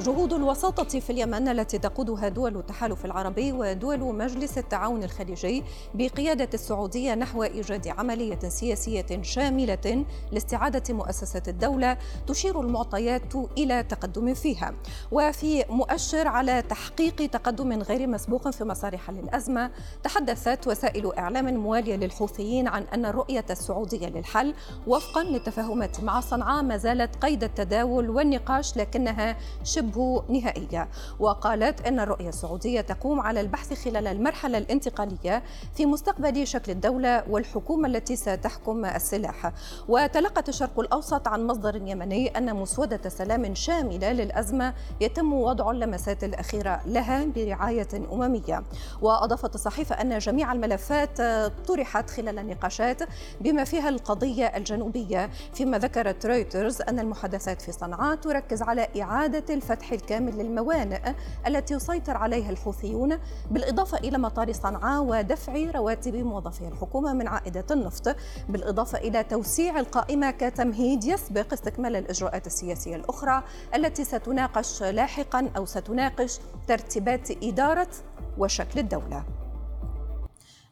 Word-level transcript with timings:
جهود 0.00 0.32
الوساطة 0.32 1.00
في 1.00 1.10
اليمن 1.10 1.48
التي 1.48 1.78
تقودها 1.78 2.28
دول 2.28 2.56
التحالف 2.56 3.04
العربي 3.04 3.52
ودول 3.52 3.98
مجلس 4.00 4.58
التعاون 4.58 5.02
الخليجي 5.02 5.64
بقيادة 5.94 6.48
السعودية 6.54 7.14
نحو 7.14 7.42
إيجاد 7.42 7.88
عملية 7.88 8.38
سياسية 8.48 9.22
شاملة 9.22 10.04
لاستعادة 10.32 10.94
مؤسسة 10.94 11.42
الدولة 11.48 11.98
تشير 12.26 12.60
المعطيات 12.60 13.34
إلى 13.58 13.82
تقدم 13.82 14.34
فيها. 14.34 14.74
وفي 15.12 15.64
مؤشر 15.70 16.28
على 16.28 16.62
تحقيق 16.62 17.30
تقدم 17.30 17.72
غير 17.72 18.06
مسبوق 18.06 18.50
في 18.50 18.64
مسار 18.64 18.96
حل 18.96 19.18
الأزمة 19.18 19.70
تحدثت 20.02 20.66
وسائل 20.68 21.14
إعلام 21.14 21.54
موالية 21.54 21.96
للحوثيين 21.96 22.68
عن 22.68 22.82
أن 22.82 23.06
الرؤية 23.06 23.44
السعودية 23.50 24.08
للحل 24.08 24.54
وفقا 24.86 25.22
للتفاهمات 25.22 26.00
مع 26.00 26.20
صنعاء 26.20 26.62
ما 26.62 26.76
زالت 26.76 27.16
قيد 27.16 27.44
التداول 27.44 28.10
والنقاش 28.10 28.76
لكنها 28.76 29.36
شبه 29.64 29.89
شبه 29.90 30.22
نهائية 30.28 30.88
وقالت 31.18 31.86
أن 31.86 32.00
الرؤية 32.00 32.28
السعودية 32.28 32.80
تقوم 32.80 33.20
على 33.20 33.40
البحث 33.40 33.84
خلال 33.84 34.06
المرحلة 34.06 34.58
الانتقالية 34.58 35.42
في 35.74 35.86
مستقبل 35.86 36.46
شكل 36.46 36.72
الدولة 36.72 37.24
والحكومة 37.30 37.88
التي 37.88 38.16
ستحكم 38.16 38.84
السلاح. 38.84 39.52
وتلقت 39.88 40.48
الشرق 40.48 40.80
الأوسط 40.80 41.28
عن 41.28 41.46
مصدر 41.46 41.76
يمني 41.76 42.28
أن 42.28 42.54
مسودة 42.56 43.08
سلام 43.08 43.54
شاملة 43.54 44.12
للأزمة 44.12 44.74
يتم 45.00 45.32
وضع 45.32 45.70
اللمسات 45.70 46.24
الأخيرة 46.24 46.80
لها 46.86 47.24
برعاية 47.24 47.88
أممية. 48.12 48.62
وأضافت 49.02 49.54
الصحيفة 49.54 49.94
أن 49.94 50.18
جميع 50.18 50.52
الملفات 50.52 51.22
طرحت 51.68 52.10
خلال 52.10 52.38
النقاشات 52.38 53.02
بما 53.40 53.64
فيها 53.64 53.88
القضية 53.88 54.46
الجنوبية. 54.46 55.30
فيما 55.54 55.78
ذكرت 55.78 56.26
رويترز 56.26 56.82
أن 56.82 56.98
المحادثات 56.98 57.62
في 57.62 57.72
صنعاء 57.72 58.16
تركز 58.16 58.62
على 58.62 58.88
إعادة 59.02 59.54
الفتح 59.54 59.79
الفتح 59.80 59.92
الكامل 59.92 60.38
للموانئ 60.38 61.14
التي 61.46 61.74
يسيطر 61.74 62.16
عليها 62.16 62.50
الحوثيون 62.50 63.18
بالإضافة 63.50 63.98
إلى 63.98 64.18
مطار 64.18 64.52
صنعاء 64.52 65.02
ودفع 65.02 65.70
رواتب 65.74 66.16
موظفي 66.16 66.68
الحكومة 66.68 67.12
من 67.12 67.28
عائدة 67.28 67.64
النفط 67.70 68.16
بالإضافة 68.48 68.98
إلى 68.98 69.24
توسيع 69.24 69.80
القائمة 69.80 70.30
كتمهيد 70.30 71.04
يسبق 71.04 71.52
استكمال 71.52 71.96
الإجراءات 71.96 72.46
السياسية 72.46 72.96
الأخرى 72.96 73.42
التي 73.74 74.04
ستناقش 74.04 74.82
لاحقا 74.82 75.50
أو 75.56 75.66
ستناقش 75.66 76.38
ترتيبات 76.68 77.30
إدارة 77.44 77.90
وشكل 78.38 78.80
الدولة. 78.80 79.24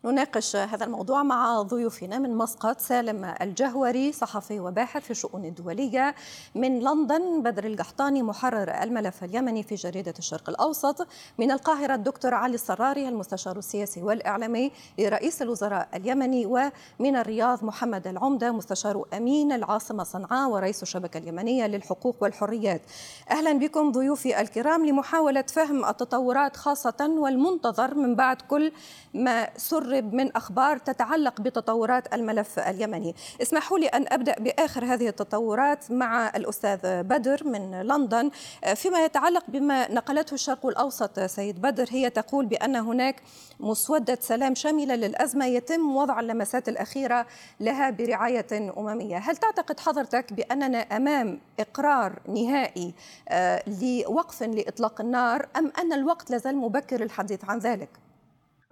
نناقش 0.04 0.56
هذا 0.56 0.84
الموضوع 0.84 1.22
مع 1.22 1.62
ضيوفنا 1.62 2.18
من 2.18 2.34
مسقط 2.34 2.80
سالم 2.80 3.34
الجهوري 3.41 4.12
صحفي 4.12 4.60
وباحث 4.60 5.02
في 5.02 5.10
الشؤون 5.10 5.44
الدولية 5.44 6.14
من 6.54 6.80
لندن 6.80 7.42
بدر 7.42 7.64
القحطاني 7.64 8.22
محرر 8.22 8.82
الملف 8.82 9.24
اليمني 9.24 9.62
في 9.62 9.74
جريدة 9.74 10.14
الشرق 10.19 10.48
الأوسط 10.48 11.06
من 11.38 11.50
القاهرة 11.50 11.94
الدكتور 11.94 12.34
علي 12.34 12.54
الصراري 12.54 13.08
المستشار 13.08 13.58
السياسي 13.58 14.02
والإعلامي 14.02 14.72
لرئيس 14.98 15.42
الوزراء 15.42 15.88
اليمني 15.94 16.46
ومن 16.46 17.16
الرياض 17.16 17.64
محمد 17.64 18.06
العمدة 18.06 18.52
مستشار 18.52 19.04
أمين 19.14 19.52
العاصمة 19.52 20.04
صنعاء 20.04 20.50
ورئيس 20.50 20.82
الشبكة 20.82 21.19
اليمنية 21.19 21.66
للحقوق 21.66 22.16
والحريات. 22.20 22.82
أهلا 23.30 23.52
بكم 23.52 23.92
ضيوفي 23.92 24.41
الكرام 24.41 24.86
لمحاولة 24.86 25.42
فهم 25.42 25.84
التطورات 25.84 26.56
خاصة 26.56 27.14
والمنتظر 27.19 27.94
من 27.94 28.14
بعد 28.14 28.42
كل 28.42 28.72
ما 29.14 29.48
سر 29.56 29.88
نقرب 29.89 30.14
من 30.14 30.36
أخبار 30.36 30.78
تتعلق 30.78 31.41
بتطورات 31.41 32.14
الملف 32.14 32.58
اليمني. 32.58 33.14
اسمحوا 33.42 33.78
لي 33.78 33.86
أن 33.86 34.05
أبدأ 34.08 34.34
بآخر 34.39 34.84
هذه 34.84 35.08
التطورات 35.08 35.91
مع 35.91 36.32
الأستاذ 36.37 37.03
بدر 37.03 37.44
من 37.44 37.81
لندن. 37.82 38.31
فيما 38.75 39.04
يتعلق 39.04 39.44
بما 39.48 39.93
نقلته 39.93 40.34
الشرق 40.34 40.66
الأوسط 40.66 41.21
سيد 41.21 41.62
بدر 41.62 41.87
هي 41.91 42.10
تقول 42.10 42.47
بأن 42.47 42.77
هناك 42.77 43.22
مسودة 43.60 44.19
سلام 44.21 44.54
شاملة 44.54 44.94
للأزمة 44.94 45.47
يتم 45.47 45.97
وضع 45.97 46.21
اللمسات 46.21 46.69
الأخيرة 46.69 47.27
لها 47.60 47.91
برعاية 47.91 48.72
أممية. 48.78 49.16
هل 49.16 49.37
تعتقد 49.37 49.81
حضرتك 49.81 50.32
بأننا 50.32 50.78
أمام 50.78 51.41
إقرار 51.60 52.19
نهائي 52.28 52.94
آه، 53.28 53.62
لوقف 53.66 54.43
لإطلاق 54.43 55.00
النار 55.00 55.48
أم 55.56 55.72
أن 55.78 55.93
الوقت 55.93 56.31
لازال 56.31 56.56
مبكر 56.56 57.00
للحديث 57.00 57.44
عن 57.44 57.59
ذلك؟ 57.59 58.07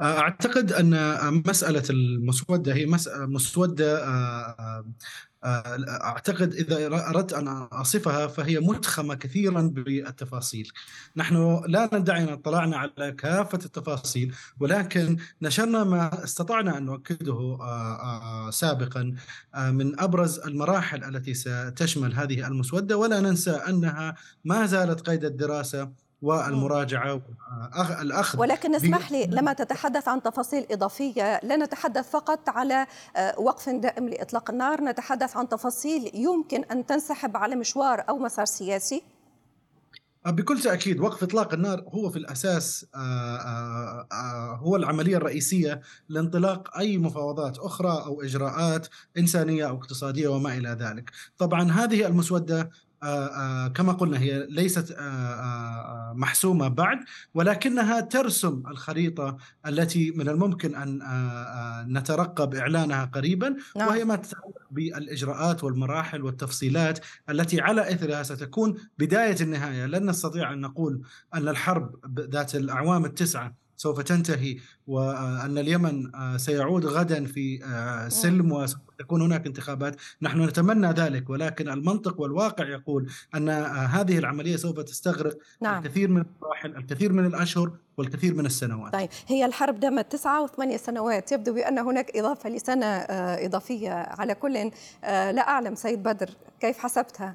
أعتقد 0.01 0.73
أن 0.73 1.43
مسألة 1.47 1.83
المسودة 1.91 2.75
هي 2.75 2.87
مسودة 3.17 4.05
أعتقد 5.45 6.55
إذا 6.55 6.87
أردت 6.87 7.33
أن 7.33 7.49
أصفها 7.49 8.27
فهي 8.27 8.61
متخمة 8.61 9.15
كثيرا 9.15 9.63
بالتفاصيل. 9.63 10.73
نحن 11.17 11.63
لا 11.69 11.91
ندعي 11.93 12.23
أن 12.23 12.29
اطلعنا 12.29 12.77
على 12.77 13.13
كافة 13.13 13.59
التفاصيل 13.65 14.35
ولكن 14.61 15.17
نشرنا 15.43 15.85
ما 15.85 16.25
استطعنا 16.25 16.79
أن 16.79 16.85
نؤكده 16.85 17.59
سابقا 18.51 19.15
من 19.57 20.01
أبرز 20.01 20.39
المراحل 20.39 21.05
التي 21.05 21.35
ستشمل 21.35 22.15
هذه 22.15 22.47
المسودة 22.47 22.97
ولا 22.97 23.21
ننسى 23.21 23.51
أنها 23.51 24.15
ما 24.45 24.67
زالت 24.67 25.01
قيد 25.01 25.25
الدراسة 25.25 26.06
والمراجعة 26.23 27.21
والاخذ 28.01 28.41
ولكن 28.41 28.75
اسمح 28.75 29.13
لي 29.13 29.27
لما 29.27 29.53
تتحدث 29.53 30.09
عن 30.09 30.23
تفاصيل 30.23 30.67
إضافية 30.71 31.41
لا 31.43 31.57
نتحدث 31.57 32.11
فقط 32.11 32.49
على 32.49 32.87
آه، 33.17 33.41
وقف 33.41 33.69
دائم 33.69 34.09
لإطلاق 34.09 34.51
النار 34.51 34.85
نتحدث 34.85 35.37
عن 35.37 35.49
تفاصيل 35.49 36.11
يمكن 36.15 36.65
أن 36.65 36.87
تنسحب 36.87 37.37
على 37.37 37.57
مشوار 37.57 38.05
أو 38.09 38.19
مسار 38.19 38.45
سياسي 38.45 39.03
آه، 40.27 40.31
بكل 40.31 40.61
تأكيد 40.61 41.01
وقف 41.01 41.23
إطلاق 41.23 41.55
النار 41.55 41.85
هو 41.89 42.11
في 42.11 42.19
الأساس 42.19 42.87
آه، 42.95 44.59
هو 44.63 44.77
العملية 44.77 45.17
الرئيسية 45.17 45.81
لانطلاق 46.09 46.79
أي 46.79 46.99
مفاوضات 46.99 47.59
أخرى 47.59 48.03
أو 48.07 48.23
إجراءات 48.23 48.89
إنسانية 49.19 49.69
أو 49.69 49.77
اقتصادية 49.77 50.29
وما 50.29 50.57
إلى 50.57 50.69
ذلك. 50.69 51.11
طبعا 51.39 51.73
هذه 51.73 52.07
المسودة 52.07 52.61
آه، 52.61 52.71
كما 53.75 53.93
قلنا 53.93 54.19
هي 54.19 54.47
ليست 54.51 54.97
آه، 54.99 56.13
محسومة 56.17 56.69
بعد 56.69 56.99
ولكنها 57.35 58.01
ترسم 58.01 58.63
الخريطة 58.67 59.37
التي 59.67 60.11
من 60.11 60.29
الممكن 60.29 60.75
أن 60.75 61.99
نترقب 61.99 62.55
إعلانها 62.55 63.05
قريبا 63.05 63.57
نعم. 63.77 63.89
وهي 63.89 64.05
ما 64.05 64.17
تتعلق 64.17 64.67
بالإجراءات 64.71 65.65
والمراحل 65.65 66.23
والتفصيلات 66.23 66.99
التي 67.31 67.61
على 67.61 67.93
إثرها 67.93 68.23
ستكون 68.23 68.75
بداية 68.99 69.37
النهاية 69.41 69.87
لن 69.87 70.11
نستطيع 70.11 70.53
أن 70.53 70.61
نقول 70.61 71.03
أن 71.35 71.49
الحرب 71.49 71.95
ذات 72.19 72.55
الأعوام 72.55 73.05
التسعة 73.05 73.55
سوف 73.77 74.01
تنتهي 74.01 74.57
وأن 74.87 75.59
اليمن 75.59 76.15
آه، 76.15 76.37
سيعود 76.37 76.87
غدا 76.87 77.25
في 77.25 77.65
آه، 77.65 78.09
سلم 78.09 78.67
وستكون 78.97 79.23
هناك 79.23 79.47
انتخابات 79.47 79.97
نحن 80.23 80.41
نتمنى 80.41 80.87
ذلك 80.87 81.31
ولكن 81.31 81.69
المنطق 81.69 82.21
والواقع 82.21 82.69
يقول 82.69 83.11
أن 83.35 83.49
آه، 83.49 83.87
هذه 83.87 84.19
العملية 84.19 84.57
سوف 84.57 84.81
تستغرق 84.81 85.39
نعم. 85.61 85.85
الكثير 85.85 86.09
من 86.09 86.25
المراحل 86.43 86.77
الكثير 86.77 87.13
من 87.13 87.27
الأشهر 87.27 87.71
والكثير 87.97 88.35
من 88.35 88.47
السنوات 88.47 88.93
طيب 88.93 89.09
هي 89.27 89.45
الحرب 89.45 89.81
دامت 89.81 90.13
تسعة 90.13 90.43
وثمانية 90.43 90.77
سنوات 90.77 91.33
يبدو 91.33 91.55
بأن 91.55 91.79
هناك 91.79 92.17
إضافة 92.17 92.51
لسنة 92.51 92.87
إضافية 93.47 93.91
على 93.91 94.35
كل 94.35 94.71
لا 95.03 95.49
أعلم 95.49 95.75
سيد 95.75 96.03
بدر 96.03 96.31
كيف 96.61 96.79
حسبتها؟ 96.79 97.35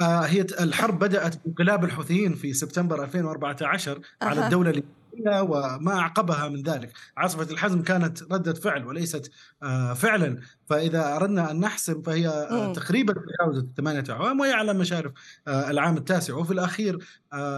هي 0.00 0.40
الحرب 0.40 0.98
بدأت 0.98 1.34
بانقلاب 1.44 1.84
الحوثيين 1.84 2.34
في 2.34 2.52
سبتمبر 2.52 3.04
2014 3.04 4.00
أه. 4.22 4.24
على 4.24 4.44
الدولة 4.44 4.82
وما 5.26 5.98
أعقبها 5.98 6.48
من 6.48 6.62
ذلك 6.62 6.92
عاصفة 7.16 7.52
الحزم 7.52 7.82
كانت 7.82 8.22
ردة 8.22 8.54
فعل 8.54 8.86
وليست 8.86 9.30
آه، 9.62 9.94
فعلا 9.94 10.40
فإذا 10.72 11.16
أردنا 11.16 11.50
أن 11.50 11.60
نحسم 11.60 12.02
فهي 12.02 12.28
آه، 12.28 12.72
تقريبا 12.72 13.12
تجاوزت 13.12 13.66
ثمانية 13.76 14.04
أعوام 14.10 14.40
وهي 14.40 14.52
على 14.52 14.74
مشارف 14.74 15.12
آه، 15.48 15.70
العام 15.70 15.96
التاسع. 15.96 16.34
وفي 16.34 16.52
الأخير 16.52 16.98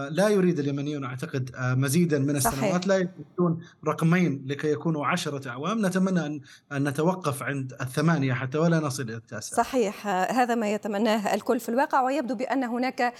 لا 0.09 0.29
يريد 0.29 0.59
اليمنيون 0.59 1.03
أعتقد 1.03 1.49
مزيدا 1.57 2.19
من 2.19 2.35
السنوات 2.35 2.55
صحيح. 2.55 2.87
لا 2.87 2.95
يريدون 2.95 3.61
رقمين 3.87 4.45
لكي 4.47 4.71
يكونوا 4.71 5.05
عشرة 5.05 5.49
أعوام. 5.49 5.85
نتمنى 5.85 6.25
أن, 6.25 6.41
أن 6.71 6.89
نتوقف 6.89 7.43
عند 7.43 7.73
الثمانية 7.81 8.33
حتى 8.33 8.57
ولا 8.57 8.79
نصل 8.79 9.03
إلى 9.03 9.15
التاسع. 9.15 9.57
صحيح. 9.57 10.07
هذا 10.07 10.55
ما 10.55 10.73
يتمناه 10.73 11.33
الكل 11.33 11.59
في 11.59 11.69
الواقع 11.69 12.01
ويبدو 12.01 12.35
بأن 12.35 12.63
هناك 12.63 13.13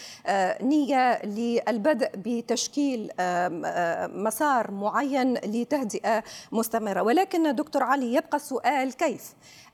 نية 0.62 1.26
للبدء 1.26 2.10
بتشكيل 2.16 3.10
مسار 4.08 4.72
معين 4.72 5.34
لتهدئة 5.34 6.24
مستمرة. 6.52 7.02
ولكن 7.02 7.56
دكتور 7.56 7.84
علي 7.84 8.14
يبقى 8.14 8.38
السؤال 8.38 8.94
كيف؟ 8.94 9.22
آه، 9.22 9.65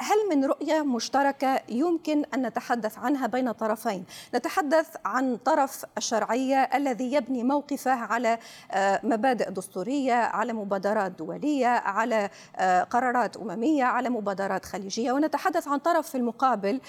هل 0.00 0.28
من 0.30 0.44
رؤية 0.44 0.82
مشتركة 0.82 1.60
يمكن 1.68 2.24
أن 2.34 2.46
نتحدث 2.46 2.98
عنها 2.98 3.26
بين 3.26 3.52
طرفين؟ 3.52 4.04
نتحدث 4.34 4.88
عن 5.04 5.36
طرف 5.36 5.84
الشرعية 5.98 6.62
الذي 6.74 7.12
يبني 7.12 7.44
موقفه 7.44 7.90
على 7.90 8.38
آه، 8.70 9.00
مبادئ 9.02 9.50
دستورية 9.50 10.14
على 10.14 10.52
مبادرات 10.52 11.12
دولية 11.12 11.66
على 11.66 12.30
آه، 12.56 12.82
قرارات 12.82 13.36
أممية 13.36 13.84
على 13.84 14.08
مبادرات 14.08 14.64
خليجية. 14.64 15.12
ونتحدث 15.12 15.68
عن 15.68 15.78
طرف 15.78 16.08
في 16.08 16.14
المقابل 16.14 16.80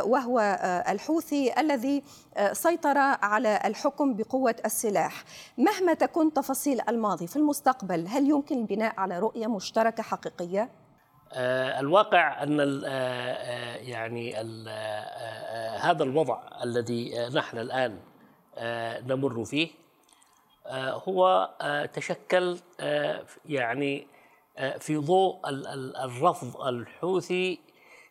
وهو 0.00 0.58
الحوثي 0.88 1.60
الذي 1.60 2.02
سيطر 2.52 2.98
على 2.98 3.60
الحكم 3.64 4.14
بقوة 4.14 4.54
السلاح. 4.64 5.24
مهما 5.58 5.94
تكون 5.94 6.32
تفاصيل 6.32 6.80
الماضي 6.88 7.26
في 7.26 7.36
المستقبل 7.36 8.06
هل 8.08 8.30
يمكن 8.30 8.58
البناء 8.58 8.94
على 8.98 9.18
رؤية 9.18 9.46
مشتركة 9.46 10.02
حقيقية؟ 10.02 10.79
آه، 11.32 11.80
الواقع 11.80 12.42
أن 12.42 12.60
آه، 12.60 12.82
آه، 12.86 13.76
يعني 13.76 14.34
هذا 15.78 16.04
الوضع 16.04 16.40
الذي 16.64 17.28
نحن 17.34 17.58
الآن 17.58 17.98
نمر 19.06 19.44
فيه 19.44 19.68
هو 21.08 21.50
تشكل 21.92 22.58
يعني 23.48 24.06
في 24.78 24.96
ضوء 24.96 25.40
الرفض 26.04 26.62
الحوثي 26.62 27.58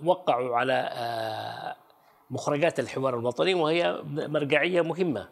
وقعوا 0.05 0.57
على 0.57 0.91
مخرجات 2.31 2.81
الحوار 2.81 3.19
الوطني 3.19 3.55
وهي 3.55 4.03
مرجعية 4.05 4.81
مهمة. 4.81 5.29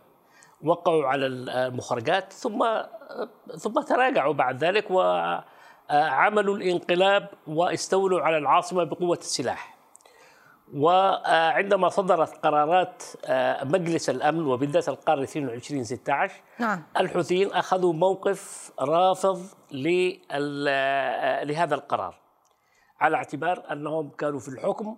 وقعوا 0.62 1.06
على 1.06 1.26
المخرجات 1.26 2.32
ثم 2.32 2.66
ثم 3.58 3.80
تراجعوا 3.80 4.32
بعد 4.32 4.64
ذلك 4.64 4.90
وعملوا 4.90 6.56
الانقلاب 6.56 7.28
واستولوا 7.46 8.20
على 8.20 8.38
العاصمة 8.38 8.84
بقوة 8.84 9.18
السلاح. 9.18 9.72
وعندما 10.74 11.88
صدرت 11.88 12.46
قرارات 12.46 13.02
مجلس 13.64 14.10
الأمن 14.10 14.46
وبالذات 14.46 14.88
القرار 14.88 15.22
22 15.22 15.84
16 15.84 16.34
نعم. 16.58 16.82
الحوثيين 17.00 17.52
أخذوا 17.52 17.92
موقف 17.92 18.72
رافض 18.80 19.46
لهذا 21.44 21.74
القرار 21.74 22.14
على 23.00 23.16
اعتبار 23.16 23.62
أنهم 23.72 24.10
كانوا 24.10 24.40
في 24.40 24.48
الحكم 24.48 24.96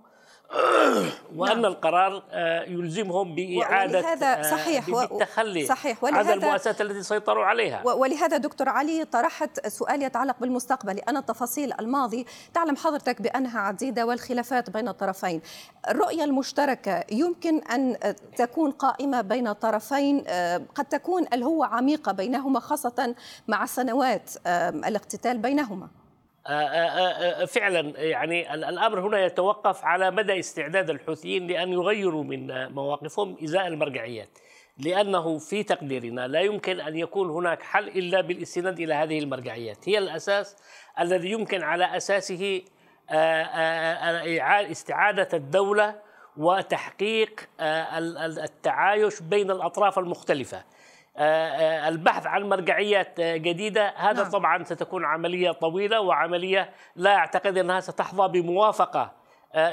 وان 1.36 1.62
نعم. 1.62 1.64
القرار 1.64 2.22
آه، 2.30 2.62
يلزمهم 2.62 3.34
بإعادة 3.34 3.98
ولهذا 3.98 4.38
آه، 4.38 4.42
صحيح 4.42 4.90
بالتخلي 4.90 5.66
صحيح. 5.66 6.04
ولهذا 6.04 6.32
عن 6.32 6.38
المؤسسات 6.38 6.80
التي 6.80 7.02
سيطروا 7.02 7.44
عليها. 7.44 7.82
ولهذا 7.86 8.36
دكتور 8.36 8.68
علي 8.68 9.04
طرحت 9.04 9.66
سؤال 9.66 10.02
يتعلق 10.02 10.36
بالمستقبل 10.40 10.96
لأن 10.96 11.26
تفاصيل 11.26 11.72
الماضي 11.80 12.26
تعلم 12.54 12.76
حضرتك 12.76 13.22
بأنها 13.22 13.60
عديدة 13.60 14.06
والخلافات 14.06 14.70
بين 14.70 14.88
الطرفين. 14.88 15.40
الرؤية 15.88 16.24
المشتركة 16.24 17.04
يمكن 17.12 17.58
أن 17.58 17.96
تكون 18.36 18.70
قائمة 18.70 19.20
بين 19.20 19.52
طرفين 19.52 20.24
آه، 20.28 20.62
قد 20.74 20.84
تكون 20.84 21.26
الهوه 21.32 21.66
عميقة 21.66 22.12
بينهما 22.12 22.60
خاصة 22.60 23.14
مع 23.48 23.66
سنوات 23.66 24.30
الاقتتال 24.46 25.38
بينهما. 25.38 26.03
فعلا 27.46 28.00
يعني 28.00 28.54
الأمر 28.54 29.00
هنا 29.00 29.24
يتوقف 29.24 29.84
على 29.84 30.10
مدى 30.10 30.38
استعداد 30.38 30.90
الحوثيين 30.90 31.46
لأن 31.46 31.72
يغيروا 31.72 32.24
من 32.24 32.72
مواقفهم 32.72 33.36
إزاء 33.44 33.66
المرجعيات 33.66 34.38
لأنه 34.78 35.38
في 35.38 35.62
تقديرنا 35.62 36.28
لا 36.28 36.40
يمكن 36.40 36.80
أن 36.80 36.96
يكون 36.96 37.30
هناك 37.30 37.62
حل 37.62 37.88
إلا 37.88 38.20
بالاستناد 38.20 38.80
إلى 38.80 38.94
هذه 38.94 39.18
المرجعيات. 39.18 39.88
هي 39.88 39.98
الأساس 39.98 40.56
الذي 41.00 41.30
يمكن 41.30 41.62
على 41.62 41.96
أساسه 41.96 42.62
استعادة 44.70 45.28
الدولة 45.34 45.94
وتحقيق 46.36 47.48
التعايش 47.60 49.22
بين 49.22 49.50
الأطراف 49.50 49.98
المختلفة. 49.98 50.56
آه، 50.56 50.60
آه، 50.60 50.64
البحث 51.88 52.26
عن 52.26 52.48
مرجعيات 52.48 53.20
آه، 53.20 53.36
جديدة. 53.36 53.92
هذا 53.96 54.22
نعم. 54.22 54.30
طبعا 54.30 54.64
ستكون 54.64 55.04
عملية 55.04 55.50
طويلة 55.50 56.00
وعملية 56.00 56.70
لا 56.96 57.16
أعتقد 57.16 57.58
أنها 57.58 57.80
ستحظى 57.80 58.40
بموافقة 58.40 59.24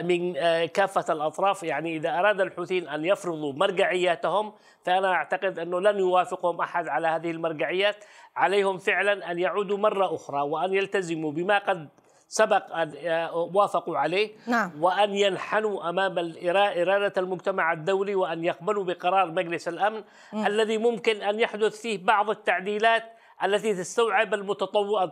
من 0.01 0.33
كافة 0.65 1.13
الأطراف. 1.13 1.63
يعني 1.63 1.95
إذا 1.95 2.19
أراد 2.19 2.41
الحوثيين 2.41 2.87
أن 2.87 3.05
يفرضوا 3.05 3.53
مرجعياتهم 3.53 4.53
فأنا 4.85 5.13
أعتقد 5.13 5.59
أنه 5.59 5.79
لن 5.79 5.99
يوافقهم 5.99 6.61
أحد 6.61 6.87
على 6.87 7.07
هذه 7.07 7.31
المرجعيات. 7.31 8.03
عليهم 8.35 8.77
فعلا 8.77 9.31
أن 9.31 9.39
يعودوا 9.39 9.77
مرة 9.77 10.15
أخرى 10.15 10.41
وأن 10.41 10.73
يلتزموا 10.73 11.31
بما 11.31 11.57
قد 11.57 11.89
سبق 12.31 12.75
أن 12.75 12.93
وافقوا 13.33 13.97
عليه 13.97 14.31
نعم. 14.47 14.83
وأن 14.83 15.15
ينحنوا 15.15 15.89
أمام 15.89 16.33
إرادة 16.47 17.13
المجتمع 17.17 17.73
الدولي 17.73 18.15
وأن 18.15 18.43
يقبلوا 18.43 18.83
بقرار 18.83 19.31
مجلس 19.31 19.67
الأمن 19.67 20.03
م. 20.33 20.45
الذي 20.45 20.77
ممكن 20.77 21.21
أن 21.21 21.39
يحدث 21.39 21.81
فيه 21.81 22.05
بعض 22.05 22.29
التعديلات 22.29 23.03
التي 23.43 23.73
تستوعب 23.73 24.33
المتطو... 24.33 25.09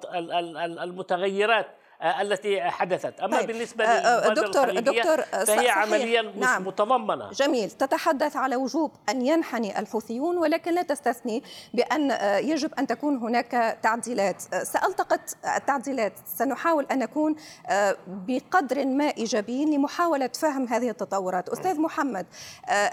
المتغيرات 0.84 1.66
آه، 1.66 1.79
التي 2.02 2.62
حدثت 2.62 3.20
أما 3.20 3.38
طيب. 3.38 3.48
بالنسبة 3.48 3.86
آه، 3.86 3.88
آه، 3.88 4.34
دكتور 4.34 4.80
دكتور 4.80 5.22
فهي 5.22 5.46
صحيح. 5.46 5.78
عمليا 5.78 6.22
نعم. 6.22 6.68
متضمنة 6.68 7.30
جميل 7.32 7.72
تتحدث 7.72 8.36
على 8.36 8.56
وجوب 8.56 8.92
أن 9.10 9.26
ينحني 9.26 9.80
الحوثيون 9.80 10.38
ولكن 10.38 10.74
لا 10.74 10.82
تستثني 10.82 11.44
بأن 11.74 12.12
يجب 12.44 12.74
أن 12.74 12.88
تكون 12.88 13.18
هناك 13.18 13.78
تعديلات 13.84 14.42
سألتقط 14.64 15.20
التعديلات 15.58 16.14
سنحاول 16.38 16.86
أن 16.92 17.00
نكون 17.00 17.36
بقدر 18.08 18.86
ما 18.86 19.14
إيجابيين 19.18 19.74
لمحاولة 19.74 20.30
فهم 20.40 20.68
هذه 20.68 20.90
التطورات 20.90 21.50
أستاذ 21.50 21.82
محمد 21.82 22.26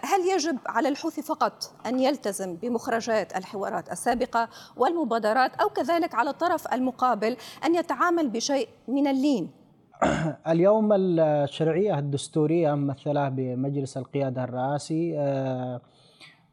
هل 0.02 0.28
يجب 0.28 0.58
على 0.66 0.88
الحوثي 0.88 1.22
فقط 1.22 1.70
أن 1.86 2.00
يلتزم 2.00 2.54
بمخرجات 2.54 3.36
الحوارات 3.36 3.92
السابقة 3.92 4.48
والمبادرات 4.76 5.54
أو 5.54 5.68
كذلك 5.68 6.14
على 6.14 6.30
الطرف 6.30 6.72
المقابل 6.72 7.36
أن 7.64 7.74
يتعامل 7.74 8.28
بشيء 8.28 8.68
من 8.96 9.06
اللين. 9.06 9.50
اليوم 10.52 10.92
الشرعية 10.92 11.98
الدستورية 11.98 12.74
ممثلة 12.74 13.28
بمجلس 13.28 13.96
القيادة 13.96 14.44
الرئاسي 14.44 15.18
آه، 15.18 15.80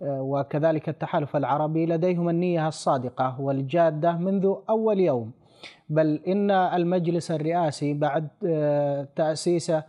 آه، 0.02 0.22
وكذلك 0.22 0.90
التحالف 0.90 1.36
العربي 1.36 1.86
لديهم 1.86 2.30
النية 2.30 2.68
الصادقة 2.68 3.42
والجادة 3.42 4.12
منذ 4.12 4.54
أول 4.70 5.00
يوم. 5.00 5.32
بل 5.90 6.20
إن 6.28 6.52
المجلس 6.52 7.32
الرئاسي 7.32 7.94
بعد 7.94 8.28
آه، 8.48 9.08
تأسيسه 9.16 9.84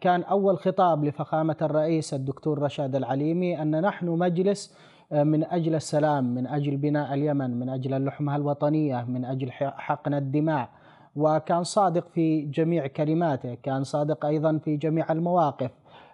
كان 0.00 0.22
أول 0.22 0.58
خطاب 0.58 1.04
لفخامة 1.04 1.56
الرئيس 1.62 2.14
الدكتور 2.14 2.62
رشاد 2.62 2.96
العليمي 2.96 3.62
أن 3.62 3.80
نحن 3.80 4.08
مجلس 4.08 4.76
من 5.12 5.44
أجل 5.44 5.74
السلام 5.74 6.34
من 6.34 6.46
أجل 6.46 6.76
بناء 6.76 7.14
اليمن 7.14 7.60
من 7.60 7.68
أجل 7.68 7.94
اللحمة 7.94 8.36
الوطنية 8.36 9.04
من 9.08 9.24
أجل 9.24 9.50
حقن 9.52 10.14
الدماء. 10.14 10.68
وكان 11.16 11.64
صادق 11.64 12.08
في 12.08 12.42
جميع 12.42 12.86
كلماته 12.86 13.54
كان 13.54 13.84
صادق 13.84 14.26
أيضا 14.26 14.58
في 14.58 14.76
جميع 14.76 15.12
المواقف 15.12 15.70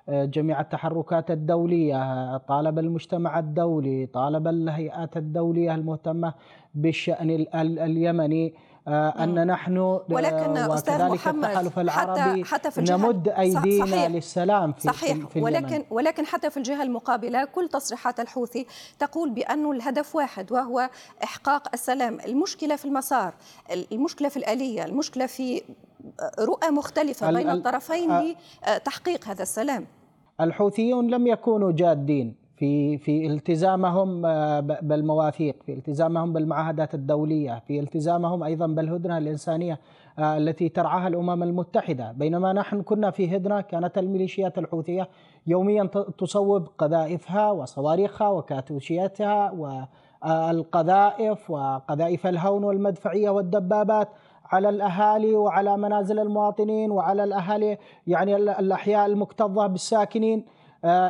آه، 0.08 0.24
جميع 0.24 0.60
التحركات 0.60 1.30
الدولية 1.30 2.36
طالب 2.36 2.78
المجتمع 2.78 3.38
الدولي 3.38 4.06
طالب 4.06 4.48
الهيئات 4.48 5.16
الدولية 5.16 5.74
المهتمة 5.74 6.34
بالشأن 6.74 7.46
اليمني. 7.54 8.54
آه، 8.88 9.24
أن 9.24 9.46
نحن 9.46 9.78
ولكن 10.10 10.56
أستاذ 10.56 11.08
محمد 11.08 11.44
التحالف 11.44 11.78
العربي 11.78 12.44
حتى, 12.44 12.54
حتى 12.54 12.70
في 12.70 12.78
الجهة 12.78 12.96
نمد 12.96 13.28
أيدينا 13.28 13.86
صحيح. 13.86 14.06
للسلام 14.10 14.72
في, 14.72 14.80
صحيح 14.80 15.26
في 15.26 15.40
ولكن 15.40 15.66
اليمن. 15.66 15.84
ولكن 15.90 16.26
حتى 16.26 16.50
في 16.50 16.56
الجهة 16.56 16.82
المقابلة 16.82 17.44
كل 17.44 17.68
تصريحات 17.68 18.20
الحوثي 18.20 18.66
تقول 18.98 19.30
بأنه 19.30 19.72
الهدف 19.72 20.16
واحد 20.16 20.52
وهو 20.52 20.90
إحقاق 21.24 21.68
السلام. 21.74 22.18
المشكلة 22.26 22.76
في 22.76 22.84
المسار 22.84 23.34
المشكلة 23.92 24.28
في 24.28 24.36
الآلية 24.36 24.84
المشكلة 24.84 25.26
في 25.26 25.62
رؤى 26.38 26.70
مختلفة 26.70 27.32
بين 27.32 27.50
الطرفين 27.50 28.34
لتحقيق 28.68 29.28
هذا 29.28 29.42
السلام. 29.42 29.86
الحوثيون 30.40 31.08
لم 31.10 31.26
يكونوا 31.26 31.72
جادين. 31.72 32.45
في 32.56 32.98
في 32.98 33.26
التزامهم 33.26 34.26
آه، 34.26 34.60
بالمواثيق 34.60 35.62
في 35.66 35.72
التزامهم 35.72 36.32
بالمعاهدات 36.32 36.94
الدولية 36.94 37.62
في 37.66 37.80
التزامهم 37.80 38.42
أيضا 38.42 38.66
بالهدنة 38.66 39.18
الإنسانية 39.18 39.80
آه، 40.18 40.36
التي 40.36 40.68
ترعاها 40.68 41.08
الأمم 41.08 41.42
المتحدة. 41.42 42.12
بينما 42.12 42.52
نحن 42.52 42.82
كنا 42.82 43.10
في 43.10 43.36
هدنة 43.36 43.60
كانت 43.60 43.98
الميليشيات 43.98 44.58
الحوثية 44.58 45.08
يوميا 45.46 45.84
تصوب 46.18 46.68
قذائفها 46.78 47.50
وصواريخها 47.50 48.28
وكاتوشياتها 48.28 49.50
والقذائف 50.22 51.50
وقذائف 51.50 52.26
الهون 52.26 52.64
والمدفعية 52.64 53.30
والدبابات 53.30 54.08
على 54.52 54.68
الأهالي 54.68 55.34
وعلى 55.34 55.76
منازل 55.76 56.18
المواطنين 56.18 56.90
وعلى 56.90 57.24
الأهالي 57.24 57.78
يعني 58.06 58.36
الأحياء 58.36 59.06
المكتظة 59.06 59.66
بالساكنين. 59.66 60.38
آه، 60.38 60.55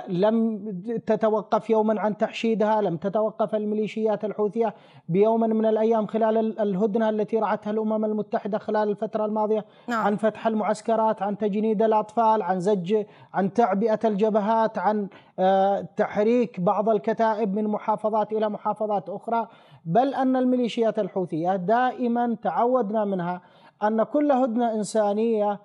لم 0.08 0.58
تتوقف 1.06 1.70
يوما 1.70 2.00
عن 2.00 2.16
تحشيدها 2.16 2.80
لم 2.80 2.96
تتوقف 2.96 3.54
الميليشيات 3.54 4.24
الحوثية 4.24 4.74
بيوم 5.08 5.40
من 5.40 5.66
الأيام 5.66 6.06
خلال 6.06 6.60
الهدنة 6.60 7.08
التي 7.08 7.38
رعتها 7.38 7.70
الأمم 7.70 8.04
المتحدة 8.04 8.58
خلال 8.58 8.88
الفترة 8.88 9.24
الماضية 9.24 9.64
نعم. 9.88 10.06
عن 10.06 10.16
فتح 10.16 10.46
المعسكرات 10.46 11.22
عن 11.22 11.38
تجنيد 11.38 11.82
الأطفال 11.82 12.42
عن 12.42 12.60
زج 12.60 13.04
عن 13.34 13.52
تعبئة 13.52 13.98
الجبهات 14.04 14.78
عن 14.78 15.08
آه، 15.38 15.80
تحريك 15.96 16.60
بعض 16.60 16.88
الكتائب 16.88 17.54
من 17.54 17.64
محافظات 17.64 18.32
إلى 18.32 18.48
محافظات 18.48 19.08
أخرى 19.08 19.48
بل 19.84 20.14
أن 20.14 20.36
الميليشيات 20.36 20.98
الحوثية 20.98 21.56
دائما 21.56 22.36
تعودنا 22.42 23.04
منها 23.04 23.40
أن 23.82 24.02
كل 24.02 24.32
هدنة 24.32 24.74
إنسانية 24.74 25.60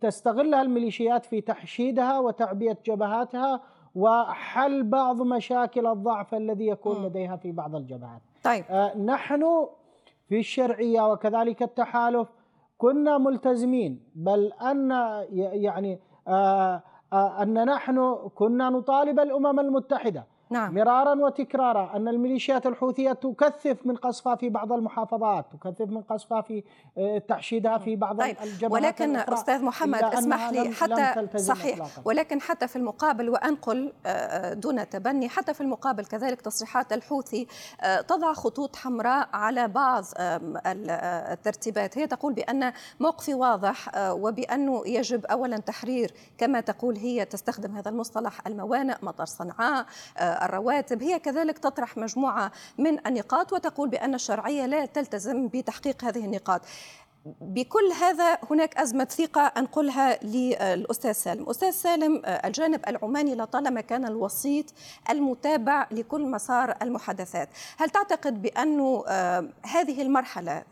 تستغلها 0.00 0.62
الميليشيات 0.62 1.26
في 1.26 1.40
تحشيدها 1.40 2.18
وتعبئة 2.18 2.76
جبهاتها 2.86 3.60
وحل 3.94 4.82
بعض 4.82 5.22
مشاكل 5.22 5.86
الضعف 5.86 6.34
الذي 6.34 6.66
يكون 6.66 7.06
لديها 7.06 7.36
في 7.36 7.52
بعض 7.52 7.74
الجبهات 7.76 8.22
طيب. 8.44 8.64
آه 8.70 8.98
نحن 8.98 9.66
في 10.28 10.38
الشرعية 10.38 11.12
وكذلك 11.12 11.62
التحالف 11.62 12.28
كنا 12.78 13.18
ملتزمين 13.18 14.00
بل 14.14 14.52
أن 14.52 14.90
يعني 15.32 16.00
آه 16.28 16.82
آه 17.12 17.42
أن 17.42 17.64
نحن 17.64 18.16
كنا 18.34 18.70
نطالب 18.70 19.20
الأمم 19.20 19.60
المتحدة 19.60 20.26
نعم. 20.50 20.74
مرارا 20.74 21.14
وتكرارا 21.14 21.96
أن 21.96 22.08
الميليشيات 22.08 22.66
الحوثية 22.66 23.12
تكثف 23.12 23.76
من 23.84 23.96
قصفها 23.96 24.36
في 24.36 24.48
بعض 24.48 24.72
المحافظات 24.72 25.46
تكثف 25.52 25.88
من 25.88 26.02
قصفها 26.02 26.40
في 26.40 26.64
آه، 26.98 27.18
تحشيدها 27.18 27.78
في 27.78 27.96
بعض 27.96 28.20
طيب. 28.20 28.36
الجبهات 28.42 28.72
ولكن 28.72 29.16
أستاذ 29.16 29.64
محمد 29.64 30.02
اسمح 30.02 30.50
لي 30.50 30.72
حتى 30.72 31.38
صحيح 31.38 31.74
إطلاقا. 31.74 32.02
ولكن 32.04 32.40
حتى 32.40 32.68
في 32.68 32.76
المقابل 32.76 33.28
وأنقل 33.28 33.92
آه، 34.06 34.08
آه، 34.08 34.54
دون 34.54 34.88
تبني 34.88 35.28
حتى 35.28 35.54
في 35.54 35.60
المقابل 35.60 36.06
كذلك 36.06 36.40
تصريحات 36.40 36.92
الحوثي 36.92 37.46
تضع 38.08 38.32
خطوط 38.32 38.76
حمراء 38.76 39.28
على 39.32 39.68
بعض 39.68 40.04
الترتيبات 40.66 41.98
هي 41.98 42.06
تقول 42.06 42.32
بأن 42.32 42.72
موقفي 43.00 43.34
واضح 43.34 43.90
وبأنه 43.96 44.82
يجب 44.86 45.26
أولا 45.26 45.56
تحرير 45.56 46.12
كما 46.38 46.60
تقول 46.60 46.96
هي 46.96 47.24
تستخدم 47.24 47.76
هذا 47.76 47.90
المصطلح 47.90 48.46
الموانئ 48.46 48.96
مطار 49.02 49.26
صنعاء 49.26 49.86
الرواتب 50.42 51.02
هي 51.02 51.18
كذلك 51.18 51.58
تطرح 51.58 51.96
مجموعة 51.96 52.52
من 52.78 53.06
النقاط 53.06 53.52
وتقول 53.52 53.88
بأن 53.88 54.14
الشرعية 54.14 54.66
لا 54.66 54.86
تلتزم 54.86 55.48
بتحقيق 55.48 56.04
هذه 56.04 56.24
النقاط. 56.24 56.60
بكل 57.40 57.92
هذا 58.00 58.38
هناك 58.50 58.76
أزمة 58.76 59.04
ثقة 59.04 59.40
أنقلها 59.40 60.24
للأستاذ 60.24 61.12
سالم. 61.12 61.50
أستاذ 61.50 61.70
سالم 61.70 62.22
الجانب 62.24 62.88
العماني 62.88 63.34
لطالما 63.34 63.80
كان 63.80 64.04
الوسيط 64.06 64.64
المتابع 65.10 65.86
لكل 65.90 66.22
مسار 66.26 66.74
المحادثات. 66.82 67.48
هل 67.78 67.90
تعتقد 67.90 68.42
بأن 68.42 69.02
هذه 69.62 70.02
المرحلة 70.02 70.62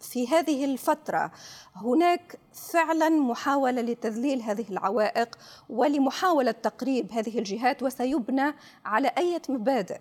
في 0.00 0.28
هذه 0.28 0.64
الفترة 0.64 1.32
هناك 1.74 2.38
فعلا 2.72 3.08
محاولة 3.08 3.82
لتذليل 3.82 4.42
هذه 4.42 4.70
العوائق 4.70 5.36
ولمحاولة 5.68 6.50
تقريب 6.50 7.12
هذه 7.12 7.38
الجهات 7.38 7.82
وسيبنى 7.82 8.54
على 8.84 9.08
أي 9.18 9.40
مبادئ؟ 9.48 10.00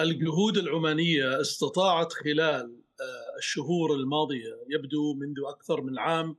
الجهود 0.00 0.56
العمانية 0.56 1.40
استطاعت 1.40 2.12
خلال 2.12 2.82
آه، 3.00 3.38
الشهور 3.38 3.94
الماضية 3.94 4.64
يبدو 4.68 5.14
منذ 5.14 5.36
أكثر 5.48 5.80
من 5.82 5.98
عام 5.98 6.36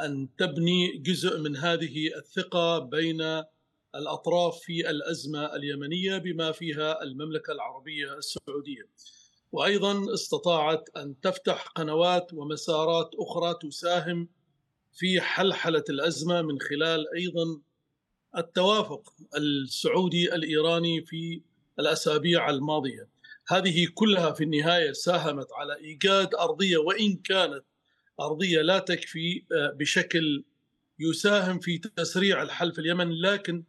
أن 0.00 0.28
تبني 0.38 0.98
جزء 0.98 1.40
من 1.40 1.56
هذه 1.56 2.16
الثقة 2.16 2.78
بين 2.78 3.42
الأطراف 3.94 4.58
في 4.58 4.90
الأزمة 4.90 5.56
اليمنية 5.56 6.18
بما 6.18 6.52
فيها 6.52 7.02
المملكة 7.02 7.52
العربية 7.52 8.18
السعودية. 8.18 8.88
وأيضا 9.56 10.14
استطاعت 10.14 10.88
أن 10.96 11.20
تفتح 11.20 11.66
قنوات 11.66 12.34
ومسارات 12.34 13.10
أخرى 13.14 13.54
تساهم 13.62 14.28
في 14.92 15.20
حلحلة 15.20 15.84
الأزمة 15.90 16.42
من 16.42 16.60
خلال 16.60 17.14
أيضا 17.16 17.60
التوافق 18.36 19.12
السعودي 19.36 20.34
الإيراني 20.34 21.06
في 21.06 21.42
الأسابيع 21.78 22.50
الماضية. 22.50 23.08
هذه 23.48 23.88
كلها 23.94 24.32
في 24.32 24.44
النهاية 24.44 24.92
ساهمت 24.92 25.48
على 25.52 25.76
إيجاد 25.76 26.34
أرضية 26.34 26.76
وإن 26.76 27.16
كانت 27.16 27.64
أرضية 28.20 28.62
لا 28.62 28.78
تكفي 28.78 29.44
آه، 29.52 29.70
بشكل 29.70 30.44
يساهم 30.98 31.60
في 31.60 31.78
تسريع 31.78 32.42
الحل 32.42 32.72
في 32.72 32.78
اليمن 32.78 33.12
لكن 33.12 33.64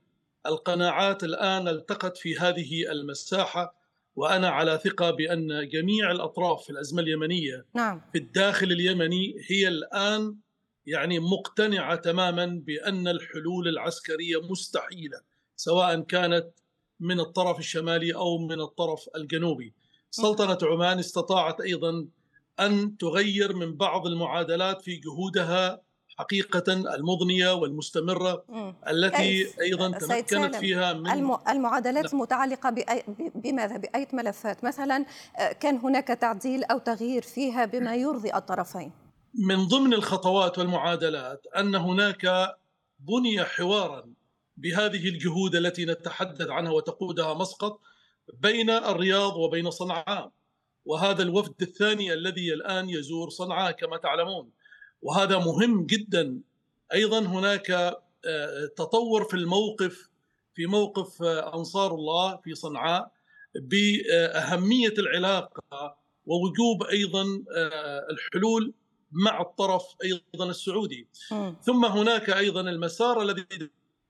القناعات 0.46 1.24
الآن 1.24 1.68
التقت 1.68 2.18
في 2.18 2.38
هذه 2.38 2.92
المساحة 2.92 3.77
وأنا 4.18 4.50
على 4.50 4.80
ثقة 4.84 5.12
بأن 5.12 5.70
جميع 5.70 6.12
الأطراف 6.12 6.64
في 6.64 6.70
الأزمة 6.70 7.02
اليمنية 7.02 7.66
نعم. 7.76 8.02
في 8.12 8.18
الداخل 8.18 8.72
اليمني 8.72 9.36
هي 9.50 9.68
الآن 9.68 10.36
يعني 10.86 11.20
مقتنعة 11.20 11.96
تماما 11.96 12.46
بأن 12.46 13.08
الحلول 13.08 13.68
العسكرية 13.68 14.42
مستحيلة 14.50 15.22
سواء 15.56 16.02
كانت 16.02 16.48
من 17.00 17.20
الطرف 17.20 17.60
الشمالي 17.60 18.16
أو 18.16 18.38
من 18.38 18.62
الطرف 18.62 19.10
الجنوبي. 19.16 19.74
سلطنة 20.12 20.58
عمان 20.64 21.00
استطاعت 21.00 21.62
أيضا 21.62 22.08
أن 22.60 22.98
تغير 22.98 23.56
من 23.56 23.78
بعض 23.78 24.08
المعادلات 24.08 24.82
في 24.82 24.96
جهودها 24.96 25.82
حقيقة 26.18 26.74
المضنية 26.74 27.54
والمستمرة 27.54 28.44
مم. 28.50 28.76
التي 28.88 29.48
أيضا 29.62 29.92
تمكنت 29.92 30.56
فيها 30.56 30.94
من 30.94 31.36
المعادلات 31.50 32.04
نعم. 32.04 32.14
المتعلقة 32.14 32.70
بأي 32.70 33.04
بماذا؟ 33.36 33.78
بأي 33.78 34.08
ملفات؟ 34.14 34.64
مثلا 34.64 35.06
آه، 35.38 35.52
كان 35.52 35.78
هناك 35.78 36.08
تعديل 36.08 36.64
أو 36.64 36.78
تغيير 36.78 37.22
فيها 37.22 37.66
بما 37.66 37.96
يرضي 37.96 38.34
الطرفين. 38.34 38.92
من 39.34 39.68
ضمن 39.68 39.94
الخطوات 39.94 40.58
والمعادلات 40.58 41.48
أن 41.58 41.76
هناك 41.76 42.56
بني 43.00 43.44
حوارا 43.44 44.06
بهذه 44.58 45.10
الجهود 45.10 45.56
التي 45.56 45.86
نتحدث 45.86 46.50
عنها 46.50 46.72
وتقودها 46.72 47.34
مسقط 47.34 47.82
بين 48.34 48.70
الرياض 48.70 49.36
وبين 49.36 49.70
صنعاء 49.70 50.32
وهذا 50.86 51.24
الوفد 51.24 51.62
الثاني 51.62 52.14
الذي 52.14 52.54
الآن 52.54 52.90
يزور 52.90 53.30
صنعاء 53.30 53.72
كما 53.72 53.98
تعلمون. 53.98 54.50
وهذا 55.02 55.38
مهم 55.38 55.86
جدا. 55.86 56.40
أيضا 56.94 57.20
هناك 57.20 57.72
آه، 58.26 58.66
تطور 58.76 59.24
في 59.24 59.34
الموقف 59.34 60.10
في 60.56 60.66
موقف 60.66 61.24
آه، 61.24 61.56
أنصار 61.56 61.96
الله 61.96 62.38
في 62.38 62.56
صنعاء 62.56 63.12
بأهمية 63.56 64.94
العلاقة 64.98 65.98
ووجوب 66.26 66.84
أيضا 66.84 67.44
آه، 67.56 68.08
الحلول 68.12 68.74
مع 69.12 69.42
الطرف 69.42 69.84
أيضا 70.04 70.50
السعودي. 70.50 71.08
ثم 71.62 71.86
هناك 71.86 72.30
أيضا 72.30 72.62
المسار 72.62 73.22
الذي 73.22 73.46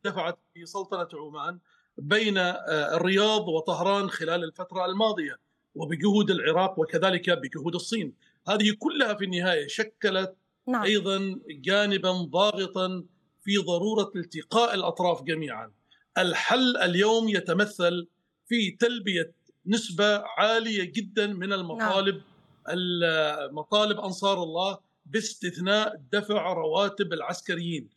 دفعت 0.03 0.37
في 0.53 0.65
سلطنة 0.65 1.07
عمان 1.13 1.59
بين 1.97 2.37
الرياض 2.67 3.47
وطهران 3.47 4.09
خلال 4.09 4.43
الفترة 4.43 4.85
الماضية 4.85 5.39
وبجهود 5.75 6.31
العراق 6.31 6.79
وكذلك 6.79 7.29
بجهود 7.29 7.75
الصين. 7.75 8.13
هذه 8.47 8.75
كلها 8.79 9.13
في 9.13 9.25
النهاية 9.25 9.67
شكلت 9.67 10.35
نعم. 10.67 10.83
أيضا 10.83 11.39
جانبا 11.49 12.11
ضاغطا 12.11 13.03
في 13.43 13.57
ضرورة 13.57 14.11
التقاء 14.15 14.75
الأطراف 14.75 15.23
جميعا. 15.23 15.71
الحل 16.17 16.77
اليوم 16.77 17.29
يتمثل 17.29 18.07
في 18.47 18.71
تلبية 18.71 19.31
نسبة 19.67 20.23
عالية 20.37 20.83
جدا 20.83 21.27
من 21.27 21.53
المطالب 21.53 22.15
نعم. 22.15 23.55
مطالب 23.55 23.99
أنصار 23.99 24.43
الله 24.43 24.77
باستثناء 25.05 26.01
دفع 26.11 26.53
رواتب 26.53 27.13
العسكريين. 27.13 27.89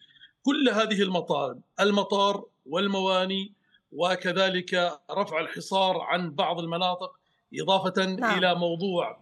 كل 0.43 0.69
هذه 0.69 1.03
المطالب 1.03 1.61
المطار 1.81 2.45
والمواني 2.67 3.53
وكذلك 3.93 4.99
رفع 5.11 5.41
الحصار 5.41 6.01
عن 6.01 6.31
بعض 6.31 6.59
المناطق 6.59 7.13
إضافة 7.55 8.07
نعم. 8.07 8.39
إلى 8.39 8.55
موضوع 8.55 9.20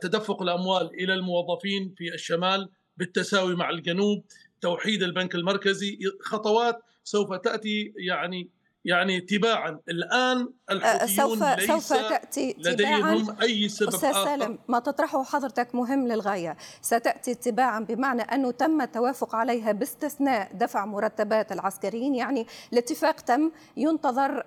تدفق 0.00 0.42
الأموال 0.42 0.90
إلى 0.94 1.14
الموظفين 1.14 1.94
في 1.96 2.14
الشمال 2.14 2.70
بالتساوي 2.96 3.56
مع 3.56 3.70
الجنوب 3.70 4.24
توحيد 4.60 5.02
البنك 5.02 5.34
المركزي 5.34 5.98
خطوات 6.22 6.80
سوف 7.04 7.32
تأتي 7.34 7.92
يعني 7.96 8.50
يعني 8.84 9.20
تباعا. 9.20 9.80
الآن 9.88 10.48
الحوثيون 10.70 11.38
سوف 11.38 11.42
ليس 11.42 11.66
سوف 11.70 11.92
تاتي 11.92 12.56
لديهم 12.58 13.36
أي 13.42 13.68
سبب 13.68 13.88
أستاذ 13.88 14.12
سالم 14.12 14.58
ما 14.68 14.78
تطرحه 14.78 15.24
حضرتك 15.24 15.74
مهم 15.74 16.08
للغاية. 16.08 16.56
ستأتي 16.82 17.34
تباعا 17.34 17.80
بمعنى 17.80 18.22
أنه 18.22 18.50
تم 18.50 18.80
التوافق 18.80 19.34
عليها 19.34 19.72
باستثناء 19.72 20.52
دفع 20.54 20.86
مرتبات 20.86 21.52
العسكريين 21.52 22.14
يعني 22.14 22.46
الاتفاق 22.72 23.20
تم 23.20 23.52
ينتظر 23.76 24.42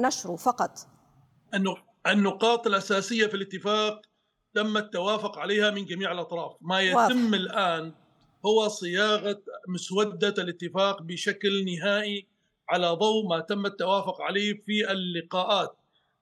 نشره 0.00 0.36
فقط. 0.36 0.78
النقاط 2.06 2.66
الأساسية 2.66 3.26
في 3.26 3.34
الاتفاق 3.34 4.02
تم 4.54 4.76
التوافق 4.76 5.38
عليها 5.38 5.70
من 5.70 5.84
جميع 5.84 6.12
الأطراف 6.12 6.56
ما 6.60 6.80
يتم 6.80 6.96
واضح. 6.96 7.34
الآن 7.34 7.92
هو 8.46 8.68
صياغة 8.68 9.42
مسودة 9.68 10.42
الاتفاق 10.42 11.02
بشكل 11.02 11.64
نهائي 11.64 12.26
على 12.68 12.88
ضوء 12.88 13.28
ما 13.28 13.40
تم 13.40 13.66
التوافق 13.66 14.22
عليه 14.22 14.62
في 14.66 14.90
اللقاءات 14.90 15.76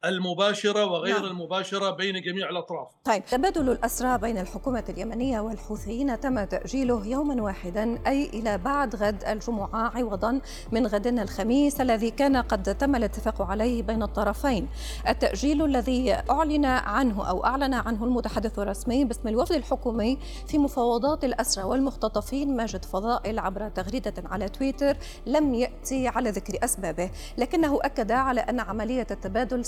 المباشرة 0.05 0.85
وغير 0.85 1.21
نعم. 1.21 1.25
المباشرة 1.25 1.91
بين 1.91 2.21
جميع 2.21 2.51
الأطراف 2.51 2.89
طيب 3.05 3.25
تبادل 3.25 3.71
الأسرى 3.71 4.19
بين 4.19 4.39
الحكومة 4.39 4.85
اليمنية 4.89 5.41
والحوثيين 5.41 6.21
تم 6.21 6.45
تأجيله 6.45 7.07
يوما 7.07 7.43
واحدا 7.43 7.99
أي 8.07 8.27
إلى 8.27 8.59
بعد 8.59 8.97
غد 8.97 9.25
الجمعة 9.25 9.99
عوضا 9.99 10.41
من 10.73 10.87
غد 10.87 11.07
الخميس 11.07 11.81
الذي 11.81 12.11
كان 12.11 12.37
قد 12.37 12.77
تم 12.77 12.97
الاتفاق 12.97 13.43
عليه 13.43 13.83
بين 13.83 14.03
الطرفين 14.03 14.69
التأجيل 15.09 15.65
الذي 15.65 16.13
أعلن 16.31 16.65
عنه 16.65 17.29
أو 17.29 17.45
أعلن 17.45 17.75
عنه 17.75 18.05
المتحدث 18.05 18.59
الرسمي 18.59 19.05
باسم 19.05 19.29
الوفد 19.29 19.55
الحكومي 19.55 20.19
في 20.47 20.59
مفاوضات 20.59 21.25
الأسرى 21.25 21.65
والمختطفين 21.65 22.57
ماجد 22.57 22.85
فضائل 22.85 23.39
عبر 23.39 23.69
تغريدة 23.69 24.15
على 24.25 24.49
تويتر 24.49 24.97
لم 25.27 25.55
يأتي 25.55 26.09
على 26.09 26.31
ذكر 26.31 26.65
أسبابه 26.65 27.11
لكنه 27.39 27.79
أكد 27.83 28.13
على 28.13 28.41
أن 28.41 28.61
عملية 28.61 29.07
التبادل 29.11 29.65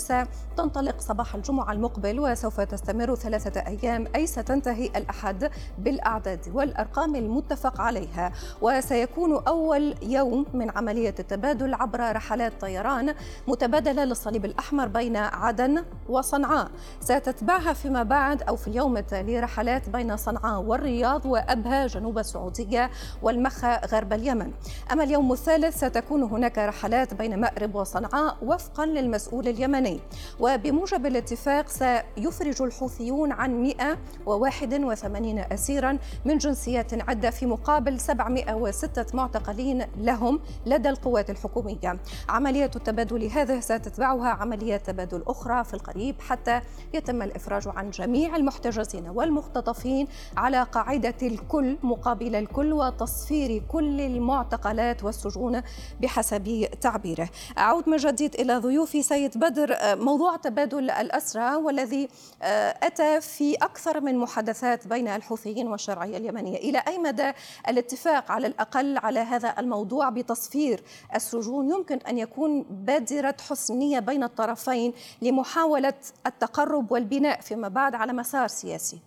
تنطلق 0.57 1.01
صباح 1.01 1.35
الجمعة 1.35 1.73
المقبل 1.73 2.21
وسوف 2.21 2.61
تستمر 2.61 3.15
ثلاثة 3.15 3.61
أيام 3.61 4.07
أي 4.17 4.27
ستنتهي 4.27 4.87
الأحد 4.87 5.51
بالأعداد 5.79 6.41
والأرقام 6.55 7.17
المتفق 7.17 7.81
عليها. 7.81 8.33
وسيكون 8.63 9.43
أول 9.49 9.95
يوم 10.03 10.47
من 10.55 10.71
عملية 10.71 11.15
التبادل 11.19 11.75
عبر 11.75 12.17
رحلات 12.17 12.61
طيران 12.61 13.15
متبادلة 13.49 14.05
للصليب 14.05 14.45
الأحمر 14.45 14.89
بين 14.89 15.17
عدن 15.17 15.85
وصنعاء. 16.09 16.71
ستتبعها 17.01 17.73
فيما 17.73 18.03
بعد 18.03 18.43
أو 18.43 18.57
في 18.57 18.69
اليوم 18.69 18.97
التالي 18.97 19.41
رحلات 19.41 19.89
بين 19.89 20.17
صنعاء 20.17 20.61
والرياض 20.61 21.27
وأبها 21.27 21.87
جنوب 21.87 22.19
السعودية 22.19 22.91
والمخا 23.23 23.87
غرب 23.87 24.13
اليمن. 24.13 24.53
أما 24.93 25.05
اليوم 25.05 25.33
الثالث 25.33 25.85
ستكون 25.85 26.23
هناك 26.23 26.59
رحلات 26.59 27.15
بين 27.15 27.41
مأرب 27.41 27.75
وصنعاء 27.75 28.37
وفقا 28.43 28.87
للمسؤول 28.87 29.49
اليمني. 29.49 30.01
وبموجب 30.41 31.07
الاتفاق 31.07 31.69
سيفرج 31.69 32.63
الحوثيون 32.63 33.33
عن 33.33 33.63
181 33.63 35.39
أسيرا 35.39 35.99
من 36.25 36.39
جنسيات 36.39 37.09
عدة 37.09 37.31
في 37.31 37.47
مقابل 37.47 38.01
706 38.01 39.07
معتقلين 39.15 39.87
لهم 39.97 40.41
لدى 40.67 40.89
القوات 40.89 41.31
الحكومية. 41.31 41.99
عملية 42.29 42.71
التبادل 42.77 43.25
هذه 43.25 43.61
ستتبعها 43.61 44.29
عمليات 44.29 44.87
تبادل 44.87 45.23
أخرى 45.27 45.65
في 45.65 45.75
القريب 45.75 46.21
حتى 46.21 46.61
يتم 46.95 47.23
الإفراج 47.23 47.63
عن 47.67 47.91
جميع 47.91 48.37
المحتجزين 48.37 49.09
والمختطفين 49.09 50.09
على 50.37 50.63
قاعدة 50.63 51.15
الكل 51.23 51.77
مقابل 51.83 52.35
الكل 52.35 52.73
وتصفير 52.73 53.63
كل 53.69 54.01
المعتقلات 54.01 55.05
والسجون 55.05 55.63
بحسب 56.01 56.67
تعبيره. 56.81 57.29
أعود 57.59 57.89
من 57.89 57.97
جديد 57.97 58.35
إلى 58.35 58.57
ضيوفي 58.57 59.03
سيد 59.03 59.39
بدر 59.39 59.77
موضوع 60.05 60.37
تبادل 60.37 60.91
الأسرى 60.91 61.57
والذي 61.57 62.09
آه، 62.43 62.79
أتى 62.83 63.21
في 63.21 63.55
أكثر 63.55 64.01
من 64.01 64.19
محادثات 64.19 64.89
بين 64.89 65.09
الحوثيين 65.09 65.67
والشرعية 65.67 66.17
اليمنية. 66.17 66.57
إلى 66.57 66.79
أي 66.89 66.99
مدى 66.99 67.33
الاتفاق 67.69 68.31
على 68.31 68.47
الأقل 68.47 68.99
على 68.99 69.21
هذا 69.21 69.55
الموضوع 69.59 70.11
بتصفير 70.11 70.81
السجون 71.15 71.71
يمكن 71.71 71.97
أن 71.97 72.19
يكون 72.19 72.63
بادرة 72.63 73.37
حسنية 73.49 73.99
بين 73.99 74.23
الطرفين 74.23 74.93
لمحاولة 75.23 75.95
التقرب 76.27 76.93
والبناء 76.93 77.41
فيما 77.41 77.69
بعد 77.69 77.95
على 77.95 78.13
مسار 78.13 78.49
سياسي؟ 78.49 78.99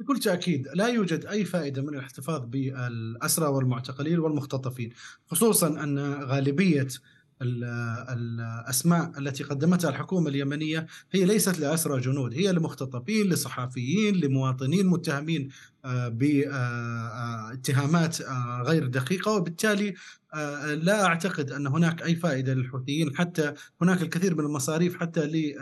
بكل 0.00 0.18
تأكيد 0.18 0.68
لا 0.74 0.86
يوجد 0.86 1.26
أي 1.26 1.44
فائدة 1.44 1.82
من 1.82 1.88
الاحتفاظ 1.88 2.42
بالأسرى 2.46 3.46
والمعتقلين 3.46 4.18
والمختطفين 4.18 4.92
خصوصا 5.26 5.66
أن 5.68 5.98
غالبية 6.14 6.88
الأسماء 7.42 9.12
التي 9.18 9.44
قدمتها 9.44 9.90
الحكومة 9.90 10.28
اليمنية 10.28 10.86
هي 11.12 11.24
ليست 11.24 11.58
لأسرى 11.58 12.00
جنود 12.00 12.34
هي 12.34 12.52
لمختطفين 12.52 13.28
لصحفيين 13.28 14.14
لمواطنين 14.14 14.86
متهمين 14.86 15.48
آه، 15.84 16.08
باتهامات 16.08 18.20
آه، 18.20 18.62
غير 18.66 18.86
دقيقة 18.86 19.32
وبالتالي 19.32 19.94
آه، 20.34 20.74
لا 20.74 21.04
أعتقد 21.04 21.50
أن 21.50 21.66
هناك 21.66 22.02
أي 22.02 22.16
فائدة 22.16 22.54
للحوثيين 22.54 23.16
حتى 23.16 23.54
هناك 23.82 24.02
الكثير 24.02 24.34
من 24.34 24.44
المصاريف 24.44 25.00
حتى 25.00 25.52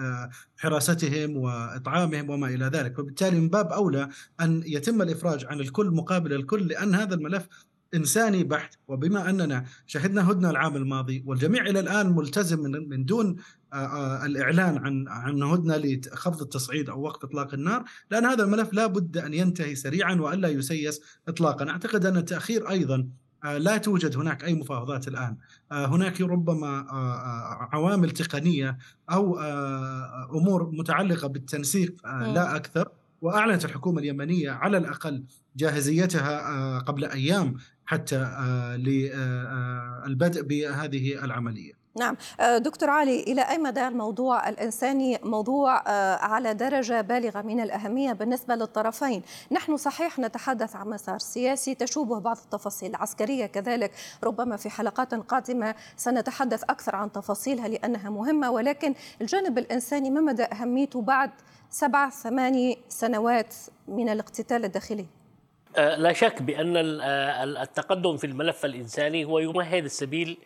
لحراستهم 0.58 1.36
وإطعامهم 1.36 2.30
وما 2.30 2.48
إلى 2.48 2.64
ذلك. 2.64 2.98
وبالتالي 2.98 3.40
من 3.40 3.48
باب 3.48 3.72
أولى 3.72 4.08
أن 4.40 4.62
يتم 4.66 5.02
الإفراج 5.02 5.46
عن 5.46 5.60
الكل 5.60 5.90
مقابل 5.90 6.32
الكل 6.32 6.66
لأن 6.66 6.94
هذا 6.94 7.14
الملف 7.14 7.48
إنساني 7.94 8.44
بحت. 8.44 8.74
وبما 8.88 9.30
أننا 9.30 9.64
شهدنا 9.86 10.30
هدنه 10.30 10.50
العام 10.50 10.76
الماضي 10.76 11.24
والجميع 11.26 11.66
إلى 11.66 11.80
الآن 11.80 12.14
ملتزم 12.16 12.60
من 12.60 12.88
من 12.88 13.04
دون 13.04 13.36
آه، 13.72 13.76
آه، 13.76 14.26
الإعلان 14.26 14.78
عن 14.78 15.08
عن 15.08 15.42
هدنه 15.42 15.76
لخفض 15.76 16.42
التصعيد 16.42 16.90
أو 16.90 17.02
وقف 17.02 17.24
إطلاق 17.24 17.54
النار 17.54 17.84
لأن 18.10 18.24
هذا 18.24 18.44
الملف 18.44 18.72
لا 18.72 18.86
بد 18.86 19.18
أن 19.18 19.34
ينتهي 19.34 19.74
سريعا 19.74 20.14
وألا 20.14 20.48
يسيس 20.48 21.00
اطلاقا. 21.28 21.70
أعتقد 21.70 22.06
أن 22.06 22.16
التأخير 22.16 22.70
أيضا 22.70 23.08
آه، 23.44 23.58
لا 23.58 23.76
توجد 23.76 24.16
هناك 24.16 24.44
أي 24.44 24.54
مفاوضات 24.54 25.08
الآن. 25.08 25.36
هناك 25.72 26.20
ربما 26.20 26.86
عوامل 27.72 28.10
تقنية 28.10 28.78
أو 29.10 29.38
أمور 30.38 30.70
متعلقة 30.72 31.28
بالتنسيق 31.28 31.94
لا 32.06 32.56
أكثر. 32.56 32.88
وأعلنت 33.22 33.64
الحكومة 33.64 34.00
اليمنية 34.00 34.50
على 34.50 34.76
الأقل 34.76 35.24
جاهزيتها 35.56 36.78
قبل 36.78 37.04
أيام 37.04 37.56
حتى 37.90 38.16
آه، 38.16 38.76
للبدء 40.06 40.42
بهذه 40.42 41.24
العملية. 41.24 41.72
نعم. 41.98 42.16
آه، 42.40 42.58
دكتور 42.58 42.90
علي 42.90 43.22
إلى 43.22 43.42
أي 43.42 43.58
مدى 43.58 43.88
الموضوع 43.88 44.48
الإنساني 44.48 45.18
موضوع 45.22 45.82
آه، 45.86 46.16
على 46.16 46.54
درجة 46.54 47.00
بالغة 47.00 47.42
من 47.42 47.60
الأهمية 47.60 48.12
بالنسبة 48.12 48.54
للطرفين؟ 48.54 49.22
نحن 49.52 49.76
صحيح 49.76 50.18
نتحدث 50.18 50.76
عن 50.76 50.88
مسار 50.88 51.18
سياسي 51.18 51.74
تشوبه 51.74 52.18
بعض 52.18 52.36
التفاصيل 52.44 52.90
العسكرية 52.90 53.46
كذلك 53.46 53.92
ربما 54.24 54.56
في 54.56 54.70
حلقات 54.70 55.14
قادمة 55.14 55.74
سنتحدث 55.96 56.62
أكثر 56.62 56.96
عن 56.96 57.12
تفاصيلها 57.12 57.68
لأنها 57.68 58.10
مهمة 58.10 58.50
ولكن 58.50 58.94
الجانب 59.20 59.58
الإنساني 59.58 60.10
ما 60.10 60.20
مدى 60.20 60.44
أهميته 60.44 61.02
بعد 61.02 61.30
سبع 61.70 62.10
ثماني 62.10 62.78
سنوات 62.88 63.54
من 63.88 64.08
الاقتتال 64.08 64.64
الداخلي؟ 64.64 65.02
آه، 65.02 65.19
لا 65.76 66.12
شك 66.12 66.42
بأن 66.42 67.00
آه، 67.00 67.44
التقدم 67.44 68.16
في 68.16 68.26
الملف 68.26 68.64
الإنساني 68.64 69.24
هو 69.24 69.38
يمهد 69.38 69.84
السبيل 69.84 70.38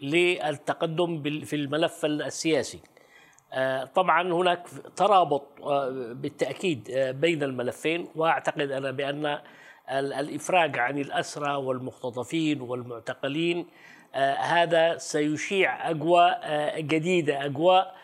للتقدم 0.00 1.22
في 1.44 1.56
الملف 1.56 2.04
السياسي. 2.04 2.80
آه، 3.52 3.84
طبعا 3.84 4.32
هناك 4.32 4.68
ترابط 4.96 5.62
بالتأكيد 6.12 6.90
بين 7.20 7.42
الملفين 7.42 8.08
وأعتقد 8.16 8.70
أنا 8.70 8.90
بأن 8.90 9.38
الإفراج 9.90 10.78
عن 10.78 10.98
الأسرى 10.98 11.54
والمختطفين 11.54 12.60
والمعتقلين 12.60 13.66
هذا 14.38 14.96
سيشيع 14.96 15.90
أجواء 15.90 16.80
جديدة 16.80 17.44
أجواء 17.44 17.94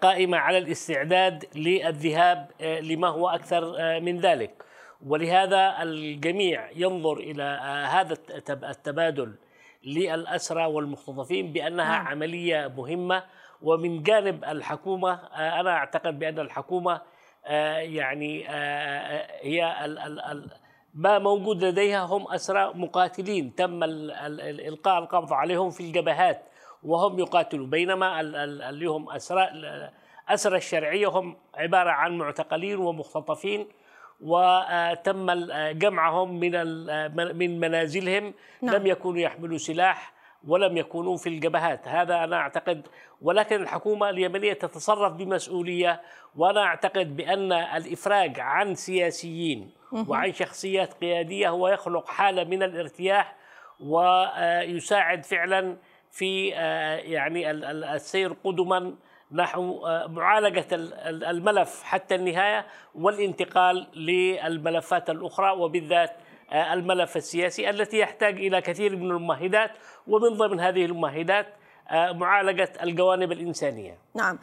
قائمة 0.00 0.38
على 0.38 0.58
الاستعداد 0.58 1.44
للذهاب 1.54 2.50
لما 2.60 3.08
هو 3.08 3.28
أكثر 3.28 3.74
من 4.00 4.20
ذلك. 4.20 4.67
ولهذا 5.06 5.82
الجميع 5.82 6.70
ينظر 6.76 7.16
إلى 7.16 7.42
آه، 7.42 7.84
هذا 7.84 8.16
التبادل 8.50 9.34
للأسرى 9.84 10.64
والمختطفين 10.64 11.52
بأنها 11.52 11.88
نعم. 11.98 12.06
عملية 12.06 12.72
مهمة. 12.76 13.22
ومن 13.62 14.02
جانب 14.02 14.44
الحكومة 14.44 15.12
آه، 15.12 15.60
أنا 15.60 15.70
أعتقد 15.70 16.18
بأن 16.18 16.38
الحكومة 16.38 17.00
آه، 17.46 17.76
يعني 17.78 18.48
هي 19.40 19.86
ما 20.94 21.18
موجود 21.18 21.64
لديها 21.64 22.04
هم 22.04 22.28
أسرى 22.28 22.72
مقاتلين. 22.74 23.54
تم 23.54 23.80
إلقاء 23.84 24.98
القبض 24.98 25.32
عليهم 25.32 25.70
في 25.70 25.80
الجبهات 25.80 26.42
وهم 26.82 27.18
يقاتلوا 27.18 27.66
بينما 27.66 28.20
اللي 28.20 28.86
هم 28.86 29.10
أسرى 29.10 29.48
أسرى 30.28 30.56
الشرعية 30.56 31.08
هم 31.08 31.36
عبارة 31.54 31.90
عن 31.90 32.18
معتقلين 32.18 32.78
ومختطفين 32.78 33.66
وتم 34.20 35.30
جمعهم 35.72 36.40
من 36.40 36.52
من 37.36 37.60
منازلهم. 37.60 38.34
نعم. 38.62 38.74
لم 38.74 38.86
يكونوا 38.86 39.20
يحملوا 39.20 39.58
سلاح 39.58 40.12
ولم 40.46 40.76
يكونوا 40.76 41.16
في 41.16 41.28
الجبهات. 41.28 41.88
هذا 41.88 42.24
أنا 42.24 42.36
أعتقد 42.36 42.86
ولكن 43.22 43.62
الحكومة 43.62 44.10
اليمنية 44.10 44.52
تتصرف 44.52 45.12
بمسؤولية 45.12 46.00
وأنا 46.36 46.62
أعتقد 46.64 47.16
بأن 47.16 47.52
الإفراج 47.52 48.40
عن 48.40 48.74
سياسيين 48.74 49.70
وعن 50.08 50.32
شخصيات 50.32 50.94
قيادية 50.94 51.48
هو 51.48 51.68
يخلق 51.68 52.08
حالة 52.08 52.44
من 52.44 52.62
الارتياح 52.62 53.36
ويساعد 53.80 55.24
فعلا 55.24 55.76
في 56.10 56.54
آه، 56.54 56.96
يعني 56.96 57.50
السير 57.50 58.32
قدما 58.44 58.94
نحو 59.32 59.86
آه، 59.86 60.06
معالجة 60.06 60.66
الملف 61.06 61.82
حتى 61.82 62.14
النهاية 62.14 62.66
والانتقال 62.94 63.86
للملفات 63.94 65.10
الأخرى 65.10 65.50
وبالذات 65.50 66.10
الملف 66.52 67.16
السياسي 67.16 67.70
التي 67.70 67.98
يحتاج 67.98 68.36
إلى 68.36 68.60
كثير 68.60 68.96
من 68.96 69.10
الممهدات 69.10 69.70
ومن 70.06 70.28
ضمن 70.28 70.60
هذه 70.60 70.84
الممهدات 70.84 71.46
آه، 71.46 71.58
معالجة 71.92 72.72
الجوانب 72.82 73.32
الإنسانية. 73.32 73.98
نعم. 74.14 74.38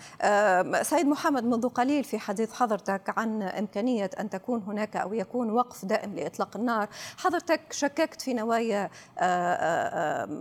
سيد 0.81 1.07
محمد 1.07 1.43
منذ 1.43 1.69
قليل 1.69 2.03
في 2.03 2.19
حديث 2.19 2.53
حضرتك 2.53 3.13
عن 3.17 3.43
إمكانية 3.43 4.09
أن 4.19 4.29
تكون 4.29 4.61
هناك 4.61 4.95
أو 4.97 5.13
يكون 5.13 5.51
وقف 5.51 5.85
دائم 5.85 6.15
لإطلاق 6.15 6.57
النار 6.57 6.87
حضرتك 7.17 7.73
شككت 7.73 8.21
في 8.21 8.33
نوايا 8.33 8.89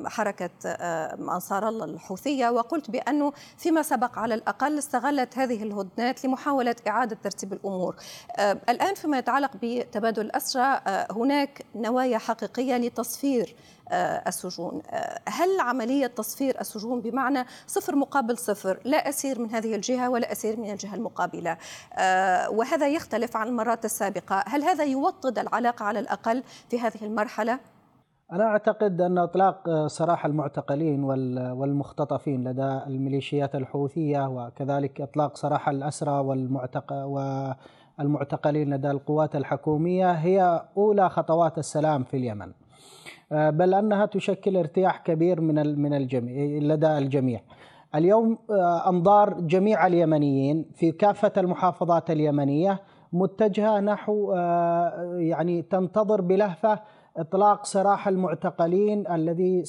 حركة 0.06 0.50
أنصار 0.64 1.68
الله 1.68 1.84
الحوثية 1.84 2.48
وقلت 2.48 2.90
بأنه 2.90 3.32
فيما 3.58 3.82
سبق 3.82 4.18
على 4.18 4.34
الأقل 4.34 4.78
استغلت 4.78 5.38
هذه 5.38 5.62
الهدنات 5.62 6.24
لمحاولة 6.24 6.76
إعادة 6.88 7.18
ترتيب 7.22 7.52
الأمور. 7.52 7.96
الآن 8.68 8.94
فيما 8.94 9.18
يتعلق 9.18 9.50
بتبادل 9.62 10.22
الأسرى 10.22 10.80
هناك 11.10 11.64
نوايا 11.74 12.18
حقيقية 12.18 12.76
لتصفير 12.76 13.54
آه، 13.83 13.83
السجون. 13.92 14.82
آه، 14.90 15.20
هل 15.28 15.60
عملية 15.60 16.06
تصفير 16.06 16.60
السجون 16.60 17.00
بمعنى 17.00 17.44
صفر 17.66 17.96
مقابل 17.96 18.38
صفر 18.38 18.78
لا 18.84 19.08
أسير 19.08 19.40
من 19.40 19.50
هذه 19.50 19.74
الجهة 19.74 20.10
ولا 20.10 20.32
أسير 20.32 20.60
من 20.60 20.70
الجهة 20.70 20.94
المقابلة؟ 20.94 21.56
آه، 21.92 22.50
وهذا 22.50 22.88
يختلف 22.88 23.36
عن 23.36 23.48
المرات 23.48 23.84
السابقة. 23.84 24.44
هل 24.46 24.62
هذا 24.62 24.84
يوطد 24.84 25.38
العلاقة 25.38 25.84
على 25.84 25.98
الأقل 25.98 26.42
في 26.70 26.80
هذه 26.80 27.02
المرحلة؟ 27.02 27.58
أنا 28.32 28.44
أعتقد 28.44 29.00
أن 29.00 29.18
إطلاق 29.18 29.86
سراح 29.86 30.26
المعتقلين 30.26 31.04
والمختطفين 31.04 32.48
لدى 32.48 32.80
الميليشيات 32.86 33.54
الحوثية 33.54 34.28
وكذلك 34.28 35.00
إطلاق 35.00 35.36
سراح 35.36 35.68
الأسرى 35.68 36.18
والمعتقلين 37.98 38.74
لدى 38.74 38.90
القوات 38.90 39.36
الحكومية 39.36 40.12
هي 40.12 40.64
أولى 40.76 41.08
خطوات 41.08 41.58
السلام 41.58 42.04
في 42.04 42.16
اليمن. 42.16 42.48
آه، 42.48 43.13
بل 43.30 43.74
أنها 43.74 44.06
تشكل 44.06 44.56
ارتياح 44.56 44.98
كبير 44.98 45.40
من 45.40 45.78
من 45.78 45.94
الجميع 45.94 46.62
لدى 46.62 46.98
الجميع. 46.98 47.40
اليوم 47.94 48.38
آه، 48.50 48.88
أنظار 48.88 49.40
جميع 49.40 49.86
اليمنيين 49.86 50.66
في 50.74 50.92
كافة 50.92 51.32
المحافظات 51.36 52.10
اليمنية 52.10 52.80
متجهة 53.12 53.80
نحو 53.80 54.32
آه، 54.36 55.14
يعني 55.14 55.62
تنتظر 55.62 56.20
بلهفة 56.20 56.80
إطلاق 57.16 57.64
سراح 57.64 58.08
المعتقلين 58.08 59.06
الذي 59.10 59.64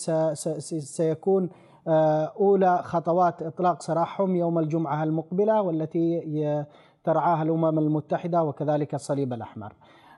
سيكون 0.79 1.49
أولى 1.87 2.79
خطوات 2.83 3.41
إطلاق 3.41 3.81
سراحهم 3.81 4.35
يوم 4.35 4.59
الجمعة 4.59 5.03
المقبلة 5.03 5.61
والتي 5.61 6.65
ترعاها 7.03 7.43
الأمم 7.43 7.79
المتحدة 7.79 8.43
وكذلك 8.43 8.95
الصليب 8.95 9.33
الأحمر. 9.33 9.73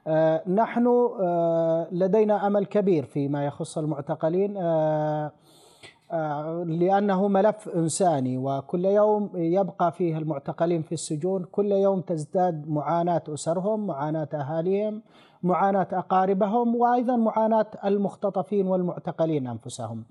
آه، 0.08 0.50
نحن 0.50 0.88
آه، 1.22 1.88
لدينا 1.92 2.48
أمل 2.48 2.66
كبير 2.66 3.06
فيما 3.06 3.46
يخص 3.46 3.78
المعتقلين 3.78 4.58
آه، 4.58 5.32
لأنه 6.68 7.28
ملف 7.28 7.70
إنساني 7.70 8.38
وكل 8.38 8.86
يوم 8.86 9.30
يبقى 9.36 9.92
فيه 9.92 10.18
المعتقلين 10.18 10.82
في 10.82 10.92
السجون 10.92 11.44
كل 11.44 11.72
يوم 11.72 12.02
تزداد 12.02 12.70
معاناة 12.70 13.24
أسرهم 13.30 13.88
معاناة 13.88 14.30
أهاليهم 14.34 15.02
معاناة 15.44 15.88
أقاربهم 15.94 16.76
وأيضا 16.76 17.16
معاناة 17.16 17.66
المختطفين 17.86 18.68
والمعتقلين 18.68 19.48
أنفسهم 19.48 20.04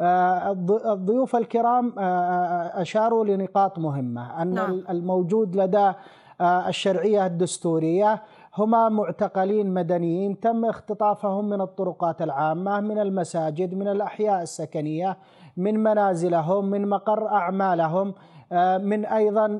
الضيوف 0.00 1.36
الكرام 1.36 1.92
أشاروا 1.98 3.24
لنقاط 3.24 3.78
مهمة 3.78 4.42
أن 4.42 4.54
نعم. 4.54 4.84
الموجود 4.90 5.56
لدى 5.56 5.92
الشرعية 6.42 7.26
الدستورية 7.26 8.22
هما 8.56 8.88
معتقلين 8.88 9.74
مدنيين 9.74 10.40
تم 10.40 10.64
اختطافهم 10.64 11.48
من 11.48 11.60
الطرقات 11.60 12.22
العامة 12.22 12.80
من 12.80 12.98
المساجد 12.98 13.74
من 13.74 13.88
الأحياء 13.88 14.42
السكنية 14.42 15.18
من 15.56 15.82
منازلهم 15.82 16.64
من 16.64 16.88
مقر 16.88 17.28
أعمالهم 17.28 18.14
آه، 18.52 18.78
من 18.78 19.04
أيضا 19.04 19.58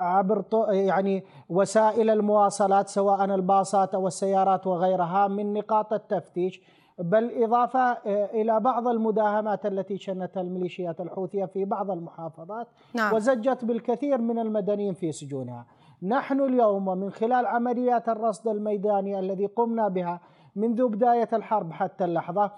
عبر 0.00 0.44
يعني 0.68 1.24
وسائل 1.48 2.10
المواصلات 2.10 2.88
سواء 2.88 3.24
الباصات 3.24 3.94
أو 3.94 4.06
السيارات 4.06 4.66
وغيرها 4.66 5.28
من 5.28 5.52
نقاط 5.52 5.92
التفتيش 5.92 6.60
بل 6.98 7.42
إضافة 7.42 7.80
آه، 7.80 8.30
إلى 8.32 8.60
بعض 8.60 8.88
المداهمات 8.88 9.66
التي 9.66 9.98
شنتها 9.98 10.40
الميليشيات 10.40 11.00
الحوثية 11.00 11.44
في 11.44 11.64
بعض 11.64 11.90
المحافظات 11.90 12.66
نعم. 12.94 13.14
وزجت 13.14 13.64
بالكثير 13.64 14.18
من 14.18 14.38
المدنيين 14.38 14.94
في 14.94 15.12
سجونها. 15.12 15.66
نحن 16.04 16.40
اليوم 16.40 16.88
ومن 16.88 17.10
خلال 17.10 17.46
عمليات 17.46 18.08
الرصد 18.08 18.48
الميداني 18.48 19.18
الذي 19.18 19.46
قمنا 19.46 19.88
بها 19.88 20.20
منذ 20.56 20.88
بداية 20.88 21.28
الحرب 21.32 21.72
حتى 21.72 22.04
اللحظة 22.04 22.50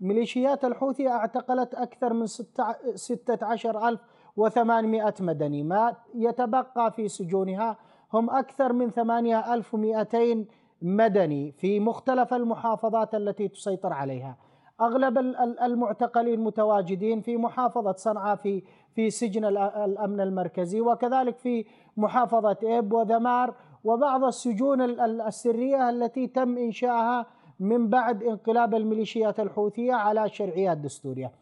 ميليشيات 0.00 0.64
الحوثي 0.64 1.08
اعتقلت 1.08 1.74
أكثر 1.74 2.12
من 2.12 2.26
16800 2.26 5.14
مدني. 5.20 5.62
ما 5.62 5.96
يتبقى 6.14 6.92
في 6.92 7.08
سجونها 7.08 7.76
هم 8.12 8.30
أكثر 8.30 8.72
من 8.72 8.90
8200 8.90 10.46
مدني 10.82 11.52
في 11.52 11.80
مختلف 11.80 12.34
المحافظات 12.34 13.14
التي 13.14 13.48
تسيطر 13.48 13.92
عليها. 13.92 14.36
أغلب 14.80 15.18
المعتقلين 15.62 16.40
متواجدين 16.40 17.20
في 17.20 17.36
محافظة 17.36 17.92
صنعاء 17.92 18.36
في 18.36 18.62
في 18.94 19.10
سجن 19.10 19.44
الأمن 19.44 20.20
المركزي 20.20 20.80
وكذلك 20.80 21.38
في 21.38 21.64
محافظة 21.96 22.56
اب 22.62 22.92
وذمار 22.92 23.54
وبعض 23.84 24.24
السجون 24.24 24.80
السرية 25.20 25.90
التي 25.90 26.26
تم 26.26 26.58
انشائها 26.58 27.26
من 27.60 27.88
بعد 27.88 28.22
انقلاب 28.22 28.74
الميليشيات 28.74 29.40
الحوثية 29.40 29.92
على 29.92 30.28
شرعيات 30.28 30.78
دستورية. 30.78 31.32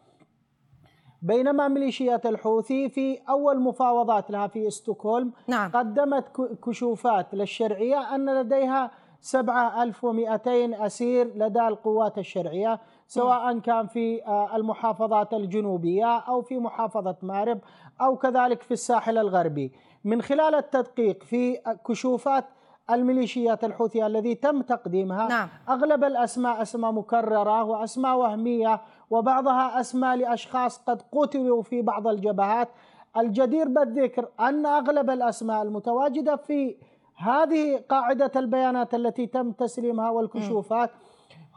بينما 1.21 1.67
ميليشيات 1.67 2.25
الحوثي 2.25 2.89
في 2.89 3.19
أول 3.29 3.59
مفاوضات 3.59 4.31
لها 4.31 4.47
في 4.47 4.69
ستوكهولم 4.69 5.31
نعم. 5.47 5.71
قدمت 5.71 6.25
كشوفات 6.65 7.35
للشرعية 7.35 8.15
أن 8.15 8.41
لديها 8.41 8.91
7200 9.21 10.85
أسير 10.85 11.37
لدى 11.37 11.67
القوات 11.67 12.17
الشرعية 12.17 12.79
سواء 13.13 13.59
كان 13.59 13.87
في 13.87 14.25
آه، 14.25 14.55
المحافظات 14.55 15.33
الجنوبية 15.33 16.17
أو 16.17 16.41
في 16.41 16.57
محافظة 16.57 17.15
مارب 17.21 17.59
أو 18.01 18.17
كذلك 18.17 18.61
في 18.61 18.71
الساحل 18.71 19.17
الغربي 19.17 19.71
من 20.03 20.21
خلال 20.21 20.55
التدقيق 20.55 21.23
في 21.23 21.57
كشوفات 21.87 22.45
الميليشيات 22.89 23.63
الحوثية 23.63 24.07
الذي 24.07 24.35
تم 24.35 24.61
تقديمها 24.61 25.27
نعم. 25.27 25.49
أغلب 25.69 26.03
الأسماء 26.03 26.61
أسماء 26.61 26.91
مكررة 26.91 27.63
وأسماء 27.63 28.17
وهمية 28.17 28.81
وبعضها 29.09 29.79
أسماء 29.79 30.15
لأشخاص 30.15 30.77
قد 30.77 31.01
قتلوا 31.11 31.61
في 31.61 31.81
بعض 31.81 32.07
الجبهات 32.07 32.69
الجدير 33.17 33.67
بالذكر 33.67 34.27
أن 34.39 34.65
أغلب 34.65 35.09
الأسماء 35.09 35.61
المتواجدة 35.61 36.35
في 36.35 36.75
هذه 37.15 37.83
قاعدة 37.89 38.31
البيانات 38.35 38.93
التي 38.93 39.27
تم 39.27 39.51
تسليمها 39.51 40.09
والكشوفات 40.09 40.89
م. 40.89 40.93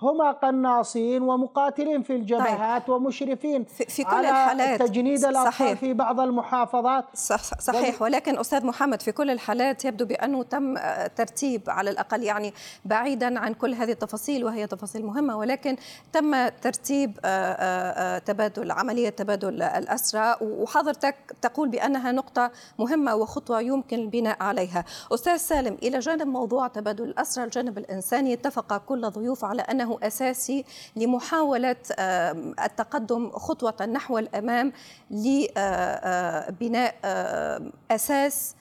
هما 0.02 0.30
قناصين 0.30 1.22
ومقاتلين 1.22 2.02
في 2.02 2.12
الجبهات 2.16 2.87
طيب. 2.87 2.96
ومشرفين 2.96 3.64
في, 3.64 3.85
في 3.85 4.04
كل 4.04 4.11
على 4.11 4.28
الحالات. 4.28 4.83
تجنيد 4.83 5.24
الاطفال 5.24 5.76
في 5.76 5.92
بعض 5.92 6.20
المحافظات. 6.20 7.04
صح 7.14 7.61
صحيح. 7.61 8.02
ولكن 8.02 8.38
أستاذ 8.38 8.66
محمد 8.66 9.02
في 9.02 9.12
كل 9.12 9.30
الحالات 9.30 9.85
يبدو 9.85 10.04
بأنه 10.07 10.42
تم 10.42 10.74
ترتيب 11.16 11.62
على 11.68 11.90
الأقل 11.90 12.22
يعني 12.22 12.54
بعيدا 12.85 13.38
عن 13.38 13.54
كل 13.54 13.74
هذه 13.74 13.90
التفاصيل 13.92 14.44
وهي 14.44 14.66
تفاصيل 14.66 15.04
مهمة 15.07 15.37
ولكن 15.37 15.76
تم 16.12 16.48
ترتيب 16.48 17.18
آه، 17.24 17.28
آه، 17.28 18.16
آه، 18.16 18.18
تبادل 18.18 18.70
عملية 18.70 19.09
تبادل 19.09 19.62
الأسرى 19.62 20.37
وحضرتك 20.40 21.16
تقول 21.42 21.68
بأنها 21.68 22.12
نقطة 22.12 22.50
مهمة 22.78 23.14
وخطوة 23.14 23.61
يمكن 23.61 23.98
البناء 23.98 24.42
عليها. 24.42 24.85
أستاذ 25.12 25.37
سالم 25.37 25.76
إلى 25.83 25.98
جانب 25.98 26.26
موضوع 26.26 26.68
تبادل 26.68 27.04
الأسرى 27.04 27.44
الجانب 27.44 27.78
الإنساني 27.78 28.33
اتفق 28.33 28.76
كل 28.76 29.04
الضيوف 29.04 29.44
على 29.44 29.62
انه 29.84 29.98
أساسي 30.02 30.64
لمحاولة 30.96 31.76
التقدم 32.64 33.30
خطوة 33.30 33.86
نحو 33.86 34.18
الأمام 34.18 34.72
لبناء 35.10 36.94
أساس 37.90 38.54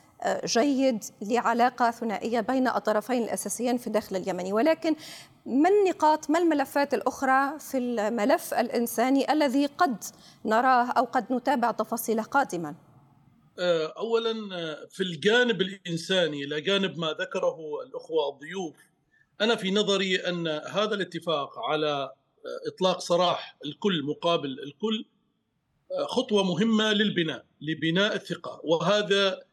جيد 0.45 1.03
لعلاقة 1.21 1.91
ثنائية 1.91 2.39
بين 2.39 2.67
الطرفين 2.67 3.23
الأساسيين 3.23 3.77
في 3.77 3.88
الداخل 3.88 4.15
اليمني. 4.15 4.53
ولكن 4.53 4.95
ما 5.45 5.69
النقاط 5.69 6.29
ما 6.29 6.39
الملفات 6.39 6.93
الأخرى 6.93 7.59
في 7.59 7.77
الملف 7.77 8.53
الإنساني 8.53 9.33
الذي 9.33 9.65
قد 9.65 10.03
نراه 10.45 10.91
أو 10.91 11.03
قد 11.03 11.33
نتابع 11.33 11.71
تفاصيله 11.71 12.23
قادما؟ 12.23 12.75
أولا 13.97 14.33
في 14.89 15.03
الجانب 15.03 15.62
الإنساني 15.62 16.43
إلى 16.43 16.62
جانب 16.62 16.97
ما 16.97 17.12
ذكره 17.19 17.57
الأخوة 17.88 18.29
الضيوف 18.29 18.75
أنا 19.41 19.56
في 19.56 19.72
نظري 19.72 20.15
أن 20.15 20.48
هذا 20.48 20.96
الاتفاق 20.96 21.60
على 21.60 22.13
آه، 22.46 22.69
إطلاق 22.74 23.00
سراح 23.00 23.58
الكل 23.65 24.04
مقابل 24.04 24.60
الكل 24.60 25.06
آه، 25.91 26.06
خطوة 26.06 26.43
مهمة 26.43 26.93
للبناء 26.93 27.46
لبناء 27.62 28.15
الثقة. 28.15 28.62
وهذا 28.63 29.43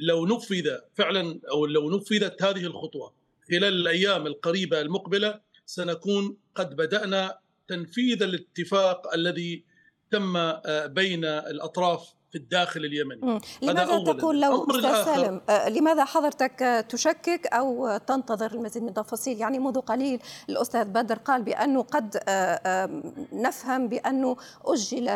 لو 0.00 0.26
نفذ 0.26 0.68
فعلا 0.94 1.40
أو 1.50 1.66
لو 1.66 1.90
نفذت 1.96 2.42
هذه 2.42 2.66
الخطوة 2.66 3.14
خلال 3.50 3.64
الأيام 3.64 4.26
القريبة 4.26 4.80
المقبلة 4.80 5.40
سنكون 5.66 6.36
قد 6.54 6.76
بدأنا 6.76 7.38
تنفيذ 7.68 8.22
الاتفاق 8.22 9.14
الذي 9.14 9.64
تم 10.10 10.36
آه، 10.36 10.86
بين 10.86 11.24
الأطراف 11.24 12.14
في 12.30 12.38
الداخل 12.38 12.80
اليمني. 12.84 13.40
لماذا 13.62 14.12
تقول 14.12 14.40
لو 14.40 14.66
أستاذ 14.70 15.04
سالم 15.04 15.40
آه، 15.48 15.68
لماذا 15.68 16.04
حضرتك 16.04 16.86
تشكك 16.88 17.46
أو 17.46 17.96
تنتظر 17.96 18.52
المزيد 18.52 18.82
من 18.82 18.88
التفاصيل 18.88 19.40
يعني 19.40 19.58
منذ 19.58 19.80
قليل 19.80 20.20
الأستاذ 20.48 20.84
بدر 20.84 21.18
قال 21.18 21.42
بأنه 21.42 21.82
قد 21.82 22.22
آه، 22.28 23.02
نفهم 23.32 23.88
بأنه 23.88 24.36
أجل 24.64 25.08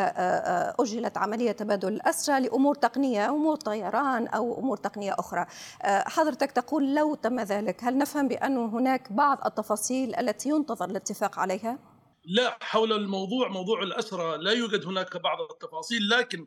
أجلت 0.80 1.18
عملية 1.18 1.52
تبادل 1.52 1.88
الأسرى 1.88 2.40
لأمور 2.40 2.74
تقنية 2.74 3.28
أمور 3.28 3.56
طيران 3.56 4.26
أو 4.26 4.58
أمور 4.58 4.76
تقنية 4.76 5.14
أخرى. 5.18 5.46
حضرتك 5.84 6.50
تقول 6.50 6.94
لو 6.94 7.14
تم 7.14 7.40
ذلك 7.40 7.84
هل 7.84 7.98
نفهم 7.98 8.28
بأنه 8.28 8.66
هناك 8.66 9.12
بعض 9.12 9.38
التفاصيل 9.46 10.16
التي 10.16 10.48
ينتظر 10.48 10.90
الاتفاق 10.90 11.38
عليها؟ 11.38 11.78
لا 12.24 12.58
حول 12.60 12.92
الموضوع 12.92 13.48
موضوع 13.48 13.82
الأسرى 13.82 14.36
لا 14.38 14.52
يوجد 14.52 14.86
هناك 14.86 15.16
بعض 15.16 15.38
التفاصيل 15.50 16.08
لكن 16.08 16.46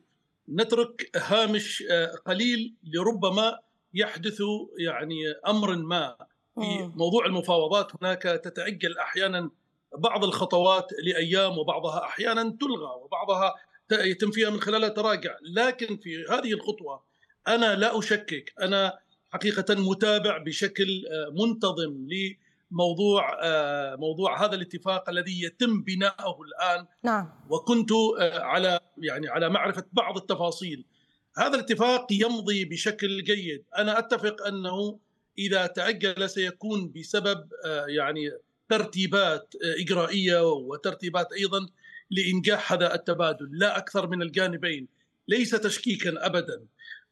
نترك 0.49 1.11
هامش 1.15 1.83
آه، 1.91 2.11
قليل 2.25 2.75
لربما 2.83 3.59
يحدث 3.93 4.41
يعني 4.79 5.31
أمر 5.47 5.75
ما. 5.75 6.15
في 6.55 6.91
موضوع 6.95 7.25
المفاوضات 7.25 7.91
هناك 8.01 8.21
تتعجل 8.21 8.97
أحيانا 8.97 9.49
بعض 9.97 10.23
الخطوات 10.23 10.87
لأيام 11.03 11.57
وبعضها 11.57 12.03
أحيانا 12.03 12.57
تلغى 12.59 12.95
وبعضها 13.03 13.53
يتم 13.91 14.31
فيها 14.31 14.49
من 14.49 14.61
خلالها 14.61 14.89
تراجع. 14.89 15.35
لكن 15.41 15.97
في 15.97 16.25
هذه 16.29 16.53
الخطوة 16.53 17.03
أنا 17.47 17.75
لا 17.75 17.99
أشكك 17.99 18.53
أنا 18.61 18.99
حقيقه 19.31 19.75
متابع 19.75 20.37
بشكل 20.37 21.05
آه، 21.11 21.45
منتظم 21.45 22.07
موضوع 22.75 23.39
آه، 23.43 23.95
موضوع 23.95 24.45
هذا 24.45 24.55
الاتفاق 24.55 25.09
الذي 25.09 25.43
يتم 25.43 25.81
بناؤه 25.81 26.37
الآن. 26.41 26.85
نعم. 27.03 27.29
وكنت 27.49 27.91
آه، 27.91 28.39
على 28.39 28.79
يعني 28.97 29.27
على 29.27 29.49
معرفة 29.49 29.83
بعض 29.93 30.17
التفاصيل. 30.17 30.85
هذا 31.37 31.55
الاتفاق 31.55 32.07
يمضي 32.11 32.65
بشكل 32.65 33.23
جيد. 33.23 33.63
أنا 33.77 33.99
أتفق 33.99 34.47
أنه 34.47 34.99
إذا 35.37 35.67
تأجل 35.67 36.29
سيكون 36.29 36.91
بسبب 36.95 37.49
آه، 37.65 37.85
يعني 37.87 38.31
ترتيبات 38.69 39.53
إجرائية 39.79 40.51
وترتيبات 40.51 41.33
أيضا 41.33 41.67
لإنجاح 42.11 42.73
هذا 42.73 42.95
التبادل. 42.95 43.49
لا 43.51 43.77
أكثر 43.77 44.07
من 44.07 44.21
الجانبين. 44.21 44.87
ليس 45.27 45.49
تشكيكا 45.49 46.25
ابدا. 46.25 46.65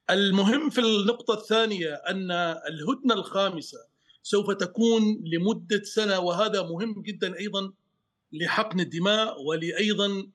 المهم 0.10 0.70
في 0.70 0.82
النقطة 0.82 1.34
الثانية 1.34 1.94
أن 1.94 2.32
الهدنة 2.70 3.14
الخامسة 3.14 3.93
سوف 4.24 4.52
تكون 4.52 5.24
لمدة 5.26 5.84
سنة 5.84 6.20
وهذا 6.20 6.62
مهم 6.62 7.02
جدا 7.02 7.40
أيضا 7.40 7.74
لحقن 8.32 8.80
الدماء 8.80 9.42
ولايضا 9.42 10.28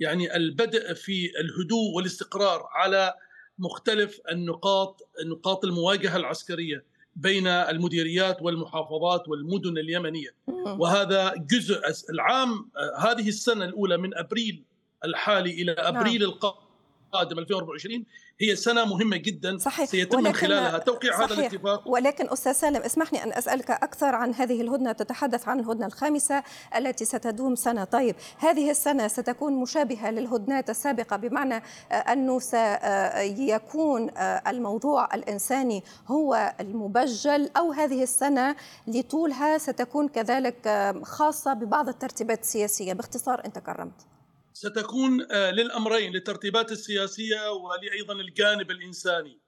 يعني 0.00 0.36
البدء 0.36 0.94
في 0.94 1.30
الهدوء 1.40 1.96
والاستقرار 1.96 2.68
على 2.72 3.14
مختلف 3.58 4.20
النقاط 4.30 5.08
نقاط 5.26 5.64
المواجهة 5.64 6.16
العسكرية 6.16 6.84
بين 7.16 7.46
المديريات 7.46 8.42
والمحافظات 8.42 9.28
والمدن 9.28 9.78
اليمنية 9.78 10.34
وهذا 10.78 11.34
جزء 11.36 11.80
العام 12.10 12.70
هذه 12.98 13.28
السنة 13.28 13.64
الأولى 13.64 13.96
من 13.96 14.14
أبريل 14.14 14.62
الحالي 15.04 15.50
إلى 15.50 15.74
نعم. 15.74 15.96
أبريل 15.96 16.22
القادم 16.22 16.65
القادم 17.06 17.38
2024 17.38 18.04
هي 18.40 18.56
سنة 18.56 18.84
مهمة 18.84 19.16
جدا 19.16 19.58
صحيح. 19.58 19.88
سيتم 19.90 20.22
من 20.22 20.32
خلالها. 20.32 20.78
توقيع 20.78 21.12
صحيح. 21.12 21.32
هذا 21.32 21.40
الاتفاق. 21.40 21.88
ولكن 21.88 22.28
أستاذ 22.30 22.52
سالم 22.52 22.82
اسمحني 22.82 23.24
أن 23.24 23.32
أسألك 23.32 23.70
أكثر 23.70 24.14
عن 24.14 24.34
هذه 24.34 24.60
الهدنة 24.60 24.92
تتحدث 24.92 25.48
عن 25.48 25.60
الهدنة 25.60 25.86
الخامسة 25.86 26.42
التي 26.76 27.04
ستدوم 27.04 27.54
سنة. 27.54 27.84
طيب 27.84 28.16
هذه 28.38 28.70
السنة 28.70 29.08
ستكون 29.08 29.52
مشابهة 29.52 30.10
للهدنات 30.10 30.70
السابقة 30.70 31.16
بمعنى 31.16 31.54
آه، 31.54 31.94
أنه 31.94 32.38
سيكون 32.38 34.10
آه، 34.16 34.42
الموضوع 34.46 35.14
الإنساني 35.14 35.82
هو 36.08 36.54
المبجل 36.60 37.50
أو 37.56 37.72
هذه 37.72 38.02
السنة 38.02 38.56
لطولها 38.86 39.58
ستكون 39.58 40.08
كذلك 40.08 40.66
آه، 40.66 41.02
خاصة 41.02 41.52
ببعض 41.52 41.88
الترتيبات 41.88 42.40
السياسية. 42.40 42.92
باختصار 42.92 43.42
أنت 43.44 43.58
كرمت. 43.58 44.15
ستكون 44.56 45.26
آه، 45.30 45.50
للأمرين 45.50 46.12
للترتيبات 46.12 46.72
السياسية 46.72 47.50
ولايضا 47.50 48.14
الجانب 48.14 48.70
الإنساني. 48.70 49.38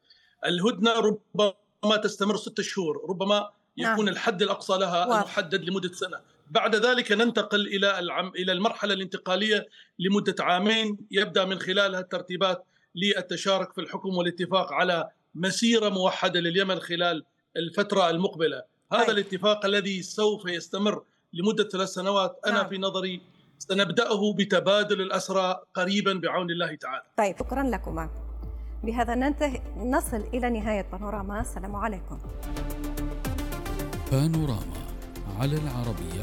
الهدنة 0.46 0.92
ربما 0.92 1.96
تستمر 2.02 2.36
ستة 2.36 2.62
شهور، 2.62 3.06
ربما 3.08 3.50
يكون 3.76 4.04
نعم. 4.04 4.08
الحد 4.08 4.42
الأقصى 4.42 4.78
لها. 4.78 5.04
المحدد 5.04 5.64
لمدة 5.64 5.92
سنة. 5.92 6.20
بعد 6.50 6.76
ذلك 6.76 7.12
ننتقل 7.12 7.66
إلى 7.66 7.98
العم 7.98 8.28
إلى 8.28 8.52
المرحلة 8.52 8.94
الانتقالية 8.94 9.68
لمدة 9.98 10.34
عامين 10.40 10.98
يبدأ 11.10 11.44
من 11.44 11.58
خلالها 11.58 12.00
الترتيبات 12.00 12.64
للتشارك 12.94 13.72
في 13.72 13.80
الحكم 13.80 14.16
والاتفاق 14.16 14.72
على 14.72 15.10
مسيرة 15.34 15.88
موحدة 15.88 16.40
لليمن 16.40 16.80
خلال 16.80 17.24
الفترة 17.56 18.10
المقبلة. 18.10 18.62
هذا 18.92 19.04
طيب. 19.04 19.10
الاتفاق 19.10 19.64
الذي 19.66 20.02
سوف 20.02 20.46
يستمر 20.46 21.02
لمدة 21.32 21.64
ثلاث 21.64 21.88
سنوات 21.88 22.40
أنا 22.46 22.54
نعم. 22.54 22.68
في 22.68 22.78
نظري 22.78 23.20
سنبدأه 23.58 24.34
بتبادل 24.38 25.00
الأسرى 25.00 25.56
قريبا 25.74 26.12
بعون 26.12 26.50
الله 26.50 26.74
تعالى. 26.74 27.02
طيب 27.16 27.36
شكرا 27.38 27.62
لكما. 27.62 28.10
بهذا 28.84 29.14
ننتهي 29.14 29.60
نصل 29.76 30.16
إلى 30.34 30.50
نهاية 30.50 30.86
بانوراما. 30.92 31.40
السلام 31.40 31.76
عليكم. 31.76 32.18
بانوراما 34.12 34.78
على 35.40 35.56
العربية 35.56 36.22